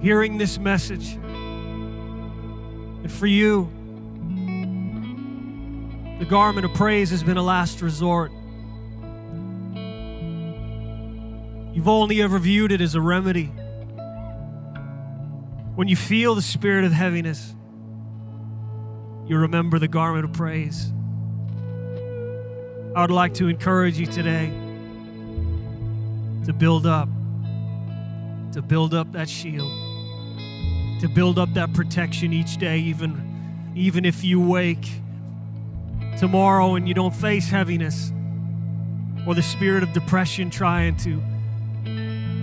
hearing 0.02 0.38
this 0.38 0.58
message. 0.58 1.14
And 1.14 3.12
for 3.12 3.28
you, 3.28 3.72
the 6.20 6.26
garment 6.26 6.66
of 6.66 6.74
praise 6.74 7.12
has 7.12 7.24
been 7.24 7.38
a 7.38 7.44
last 7.44 7.82
resort. 7.82 8.32
You've 11.74 11.88
only 11.88 12.22
ever 12.22 12.38
viewed 12.38 12.74
it 12.74 12.82
as 12.82 12.96
a 12.96 13.02
remedy. 13.02 13.46
When 15.76 15.88
you 15.88 15.96
feel 15.96 16.36
the 16.36 16.42
spirit 16.42 16.84
of 16.84 16.92
heaviness, 16.92 17.56
you 19.26 19.38
remember 19.38 19.80
the 19.80 19.88
garment 19.88 20.26
of 20.26 20.34
praise. 20.34 20.92
I 22.96 23.02
would 23.02 23.12
like 23.12 23.34
to 23.36 23.48
encourage 23.48 23.98
you 23.98 24.06
today 24.06 24.48
to 26.46 26.54
build 26.54 26.86
up 26.86 27.08
to 28.54 28.62
build 28.62 28.94
up 28.94 29.12
that 29.14 29.30
shield, 29.30 29.72
to 31.00 31.08
build 31.08 31.40
up 31.40 31.54
that 31.54 31.74
protection 31.74 32.34
each 32.34 32.58
day, 32.58 32.80
even, 32.80 33.72
even 33.76 34.04
if 34.04 34.24
you 34.24 34.42
wake 34.42 34.90
tomorrow 36.18 36.76
and 36.76 36.88
you 36.88 36.94
don't 36.94 37.16
face 37.16 37.50
heaviness 37.50 38.12
or 39.26 39.36
the 39.36 39.42
spirit 39.42 39.84
of 39.84 39.94
depression 39.94 40.50
trying 40.50 40.98
to 40.98 41.22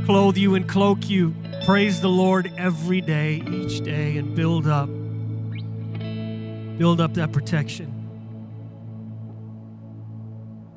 clothe 0.07 0.37
you 0.37 0.55
and 0.55 0.69
cloak 0.69 1.09
you. 1.11 1.35
Praise 1.67 2.01
the 2.01 2.09
Lord 2.09 2.51
every 2.57 3.03
day, 3.03 3.43
each 3.47 3.83
day, 3.83 4.17
and 4.17 4.35
build 4.35 4.67
up. 4.67 4.89
Build 6.79 7.01
up 7.01 7.15
that 7.15 7.33
protection. 7.33 7.98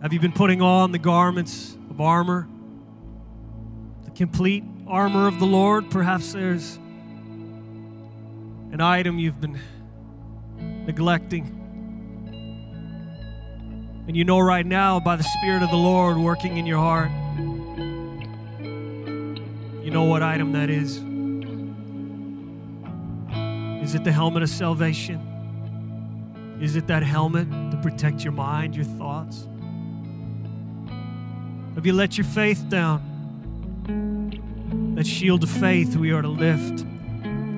Have 0.02 0.14
you 0.14 0.20
been 0.20 0.32
putting 0.32 0.64
on 0.64 0.91
the 0.91 0.97
garments 0.97 1.78
of 1.91 2.02
armor? 2.02 2.47
The 4.06 4.12
complete 4.12 4.64
armor 4.88 5.28
of 5.28 5.39
the 5.39 5.45
Lord. 5.45 5.91
Perhaps 5.91 6.34
there's 6.34 6.78
an 8.72 8.82
item 8.82 9.20
you've 9.20 9.39
been 9.39 9.60
neglecting. 10.88 11.58
And 14.08 14.18
you 14.18 14.24
know 14.24 14.39
right 14.39 14.66
now, 14.66 14.99
by 14.99 15.18
the 15.18 15.24
Spirit 15.24 15.62
of 15.62 15.70
the 15.70 15.78
Lord 15.78 16.18
working 16.18 16.58
in 16.58 16.66
your 16.66 16.80
heart, 16.80 17.12
You 19.84 19.89
know 19.89 20.04
what 20.04 20.24
item 20.24 20.54
that 20.54 20.70
is? 20.70 20.97
Is 23.84 23.93
it 23.93 24.04
the 24.04 24.12
helmet 24.12 24.41
of 24.41 24.49
salvation? 24.49 25.20
Is 26.62 26.76
it 26.76 26.88
that 26.88 27.04
helmet 27.04 27.49
to 27.72 27.80
protect 27.84 28.24
your 28.24 28.32
mind, 28.32 28.76
your 28.76 28.86
thoughts? 28.86 29.47
Have 31.76 31.86
you 31.86 31.93
let 31.93 32.17
your 32.17 32.26
faith 32.26 32.67
down? 32.67 33.01
That 34.95 35.07
shield 35.07 35.43
of 35.43 35.49
faith 35.49 35.95
we 35.95 36.11
are 36.11 36.22
to 36.22 36.28
lift 36.28 36.82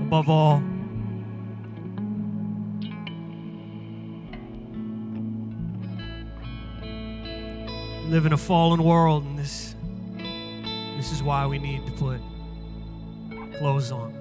above 0.05 0.30
all. 0.30 0.64
We 8.03 8.09
live 8.09 8.28
in 8.28 8.34
a 8.34 8.38
fallen 8.38 8.84
world, 8.84 9.24
and 9.26 9.39
this, 9.39 9.74
this 10.95 11.11
is 11.11 11.24
why 11.24 11.47
we 11.47 11.57
need 11.57 11.84
to 11.88 11.91
put 11.93 12.22
clothes 13.57 13.91
on, 13.91 14.14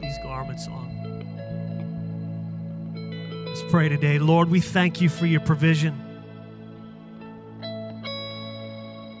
these 0.00 0.16
garments 0.22 0.66
on. 0.66 0.88
Let's 3.46 3.62
pray 3.70 3.90
today. 3.90 4.18
Lord, 4.18 4.48
we 4.48 4.60
thank 4.60 5.02
you 5.02 5.10
for 5.10 5.26
your 5.26 5.40
provision. 5.40 6.07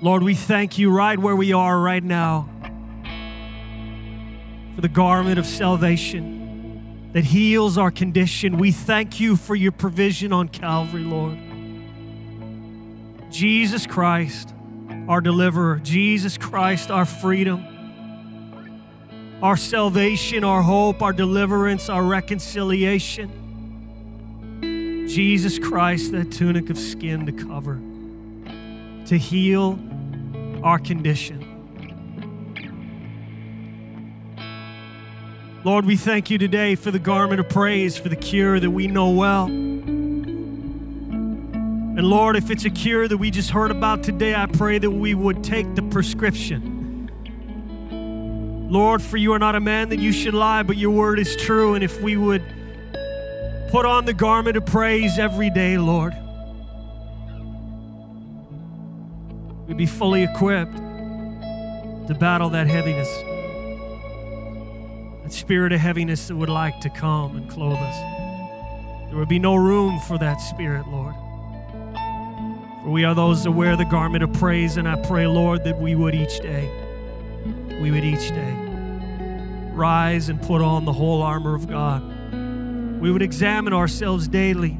Lord, 0.00 0.22
we 0.22 0.34
thank 0.34 0.78
you 0.78 0.92
right 0.92 1.18
where 1.18 1.34
we 1.34 1.52
are 1.52 1.80
right 1.80 2.04
now 2.04 2.48
for 4.76 4.80
the 4.80 4.88
garment 4.88 5.40
of 5.40 5.46
salvation 5.46 7.10
that 7.14 7.24
heals 7.24 7.76
our 7.76 7.90
condition. 7.90 8.58
We 8.58 8.70
thank 8.70 9.18
you 9.18 9.34
for 9.34 9.56
your 9.56 9.72
provision 9.72 10.32
on 10.32 10.50
Calvary, 10.50 11.02
Lord. 11.02 11.36
Jesus 13.32 13.88
Christ, 13.88 14.54
our 15.08 15.20
deliverer, 15.20 15.80
Jesus 15.82 16.38
Christ, 16.38 16.92
our 16.92 17.04
freedom, 17.04 17.64
our 19.42 19.56
salvation, 19.56 20.44
our 20.44 20.62
hope, 20.62 21.02
our 21.02 21.12
deliverance, 21.12 21.88
our 21.88 22.04
reconciliation. 22.04 23.32
Jesus 25.08 25.58
Christ, 25.58 26.12
that 26.12 26.30
tunic 26.30 26.70
of 26.70 26.78
skin 26.78 27.26
to 27.26 27.32
cover, 27.32 27.80
to 29.06 29.18
heal 29.18 29.76
our 30.62 30.78
condition. 30.78 31.44
Lord, 35.64 35.84
we 35.84 35.96
thank 35.96 36.30
you 36.30 36.38
today 36.38 36.76
for 36.76 36.90
the 36.90 36.98
garment 36.98 37.40
of 37.40 37.48
praise, 37.48 37.98
for 37.98 38.08
the 38.08 38.16
cure 38.16 38.60
that 38.60 38.70
we 38.70 38.86
know 38.86 39.10
well. 39.10 39.46
And 41.98 42.06
Lord, 42.06 42.36
if 42.36 42.50
it's 42.50 42.64
a 42.64 42.70
cure 42.70 43.08
that 43.08 43.16
we 43.16 43.30
just 43.30 43.50
heard 43.50 43.72
about 43.72 44.04
today, 44.04 44.34
I 44.34 44.46
pray 44.46 44.78
that 44.78 44.90
we 44.90 45.14
would 45.14 45.42
take 45.42 45.74
the 45.74 45.82
prescription. 45.82 47.10
Lord, 48.70 49.02
for 49.02 49.16
you 49.16 49.32
are 49.32 49.38
not 49.38 49.56
a 49.56 49.60
man 49.60 49.88
that 49.88 49.98
you 49.98 50.12
should 50.12 50.34
lie, 50.34 50.62
but 50.62 50.76
your 50.76 50.92
word 50.92 51.18
is 51.18 51.34
true. 51.36 51.74
And 51.74 51.82
if 51.82 52.00
we 52.00 52.16
would 52.16 52.44
put 53.70 53.84
on 53.84 54.04
the 54.04 54.14
garment 54.14 54.56
of 54.56 54.64
praise 54.64 55.18
every 55.18 55.50
day, 55.50 55.76
Lord, 55.76 56.14
be 59.78 59.86
fully 59.86 60.24
equipped 60.24 60.76
to 60.76 62.16
battle 62.18 62.50
that 62.50 62.66
heaviness, 62.66 63.08
that 65.22 65.32
spirit 65.32 65.72
of 65.72 65.78
heaviness 65.78 66.26
that 66.26 66.34
would 66.34 66.48
like 66.48 66.80
to 66.80 66.90
come 66.90 67.36
and 67.36 67.48
clothe 67.48 67.78
us. 67.78 69.08
There 69.08 69.16
would 69.16 69.28
be 69.28 69.38
no 69.38 69.54
room 69.54 70.00
for 70.00 70.18
that 70.18 70.38
spirit, 70.38 70.88
Lord. 70.88 71.14
For 72.82 72.90
we 72.90 73.04
are 73.04 73.14
those 73.14 73.44
that 73.44 73.52
wear 73.52 73.76
the 73.76 73.84
garment 73.84 74.24
of 74.24 74.32
praise, 74.32 74.78
and 74.78 74.88
I 74.88 75.00
pray, 75.02 75.28
Lord, 75.28 75.62
that 75.62 75.80
we 75.80 75.94
would 75.94 76.14
each 76.14 76.40
day, 76.40 76.68
we 77.80 77.92
would 77.92 78.04
each 78.04 78.30
day 78.30 78.64
rise 79.74 80.28
and 80.28 80.42
put 80.42 80.60
on 80.60 80.84
the 80.84 80.92
whole 80.92 81.22
armor 81.22 81.54
of 81.54 81.68
God. 81.68 82.02
We 83.00 83.12
would 83.12 83.22
examine 83.22 83.72
ourselves 83.72 84.26
daily. 84.26 84.76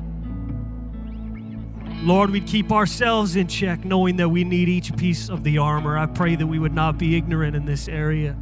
Lord, 2.03 2.31
we'd 2.31 2.47
keep 2.47 2.71
ourselves 2.71 3.35
in 3.35 3.49
check, 3.49 3.85
knowing 3.85 4.17
that 4.17 4.29
we 4.29 4.45
need 4.45 4.69
each 4.69 4.97
piece 4.97 5.29
of 5.29 5.43
the 5.43 5.59
armor. 5.59 5.99
I 5.99 6.07
pray 6.07 6.37
that 6.37 6.47
we 6.47 6.59
would 6.59 6.73
not 6.73 6.97
be 6.97 7.17
ignorant 7.17 7.57
in 7.57 7.65
this 7.65 7.89
area 7.89 8.37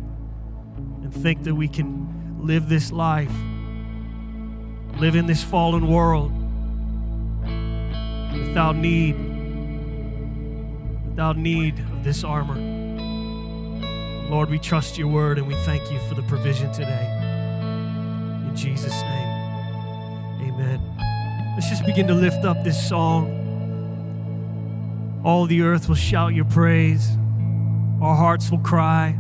and 1.03 1.13
think 1.13 1.45
that 1.45 1.55
we 1.55 1.67
can 1.67 2.39
live 2.39 2.69
this 2.69 2.93
life, 2.93 3.33
live 4.99 5.17
in 5.17 5.27
this 5.27 5.43
fallen 5.43 5.89
world 5.89 6.33
without 8.33 8.77
need, 8.77 9.15
without 11.09 11.39
need 11.39 11.79
of 11.79 12.05
this 12.05 12.25
armor. 12.25 12.57
Lord, 14.29 14.51
we 14.51 14.59
trust 14.59 14.99
your 14.99 15.09
word 15.09 15.39
and 15.39 15.47
we 15.47 15.55
thank 15.65 15.91
you 15.91 15.99
for 16.09 16.15
the 16.15 16.23
provision 16.23 16.71
today. 16.73 17.07
In 18.49 18.55
Jesus' 18.55 19.01
name, 19.03 20.53
amen. 20.53 20.81
Let's 21.55 21.71
just 21.71 21.87
begin 21.87 22.07
to 22.09 22.15
lift 22.15 22.45
up 22.45 22.63
this 22.63 22.89
song. 22.89 23.46
All 25.27 25.45
the 25.47 25.63
earth 25.63 25.89
will 25.89 25.97
shout 25.97 26.35
your 26.35 26.45
praise. 26.45 27.11
Our 28.01 28.15
hearts 28.15 28.49
will 28.49 28.61
cry. 28.61 29.19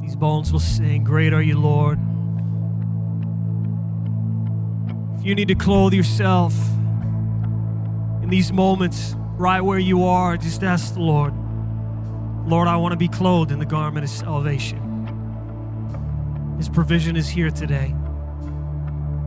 These 0.00 0.16
bones 0.16 0.50
will 0.50 0.58
sing, 0.58 1.04
Great 1.04 1.34
are 1.34 1.42
you, 1.42 1.58
Lord. 1.58 1.98
If 5.18 5.26
you 5.26 5.34
need 5.34 5.48
to 5.48 5.54
clothe 5.54 5.92
yourself 5.92 6.54
in 8.22 8.30
these 8.30 8.54
moments, 8.54 9.14
right 9.36 9.60
where 9.60 9.78
you 9.78 10.06
are, 10.06 10.38
just 10.38 10.62
ask 10.62 10.94
the 10.94 11.00
Lord, 11.00 11.34
Lord, 12.48 12.66
I 12.66 12.76
want 12.76 12.92
to 12.92 12.96
be 12.96 13.08
clothed 13.08 13.52
in 13.52 13.58
the 13.58 13.66
garment 13.66 14.04
of 14.04 14.10
salvation. 14.10 14.78
His 16.56 16.70
provision 16.70 17.16
is 17.16 17.28
here 17.28 17.50
today. 17.50 17.94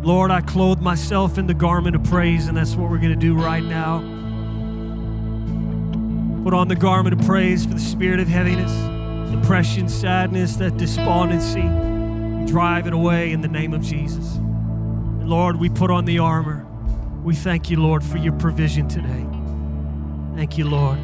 Lord, 0.02 0.32
I 0.32 0.42
clothe 0.42 0.80
myself 0.80 1.38
in 1.38 1.46
the 1.46 1.54
garment 1.54 1.96
of 1.96 2.04
praise, 2.06 2.48
and 2.48 2.58
that's 2.58 2.74
what 2.74 2.90
we're 2.90 2.98
going 2.98 3.12
to 3.12 3.16
do 3.16 3.36
right 3.36 3.64
now. 3.64 4.00
Put 6.44 6.54
on 6.54 6.68
the 6.68 6.76
garment 6.76 7.20
of 7.20 7.26
praise 7.26 7.66
for 7.66 7.74
the 7.74 7.80
spirit 7.80 8.20
of 8.20 8.28
heaviness, 8.28 8.72
depression, 9.32 9.88
sadness, 9.88 10.58
that 10.58 10.76
despondency. 10.76 11.62
We 11.62 12.46
drive 12.46 12.86
it 12.86 12.94
away 12.94 13.32
in 13.32 13.40
the 13.40 13.48
name 13.48 13.74
of 13.74 13.82
Jesus. 13.82 14.36
And 14.36 15.30
Lord, 15.30 15.56
we 15.56 15.70
put 15.70 15.90
on 15.90 16.04
the 16.04 16.20
armor. 16.20 16.66
We 17.24 17.34
thank 17.34 17.70
you, 17.70 17.82
Lord, 17.82 18.04
for 18.04 18.18
your 18.18 18.34
provision 18.34 18.90
today. 18.90 19.26
Thank 20.36 20.58
you, 20.58 20.68
Lord. 20.68 21.00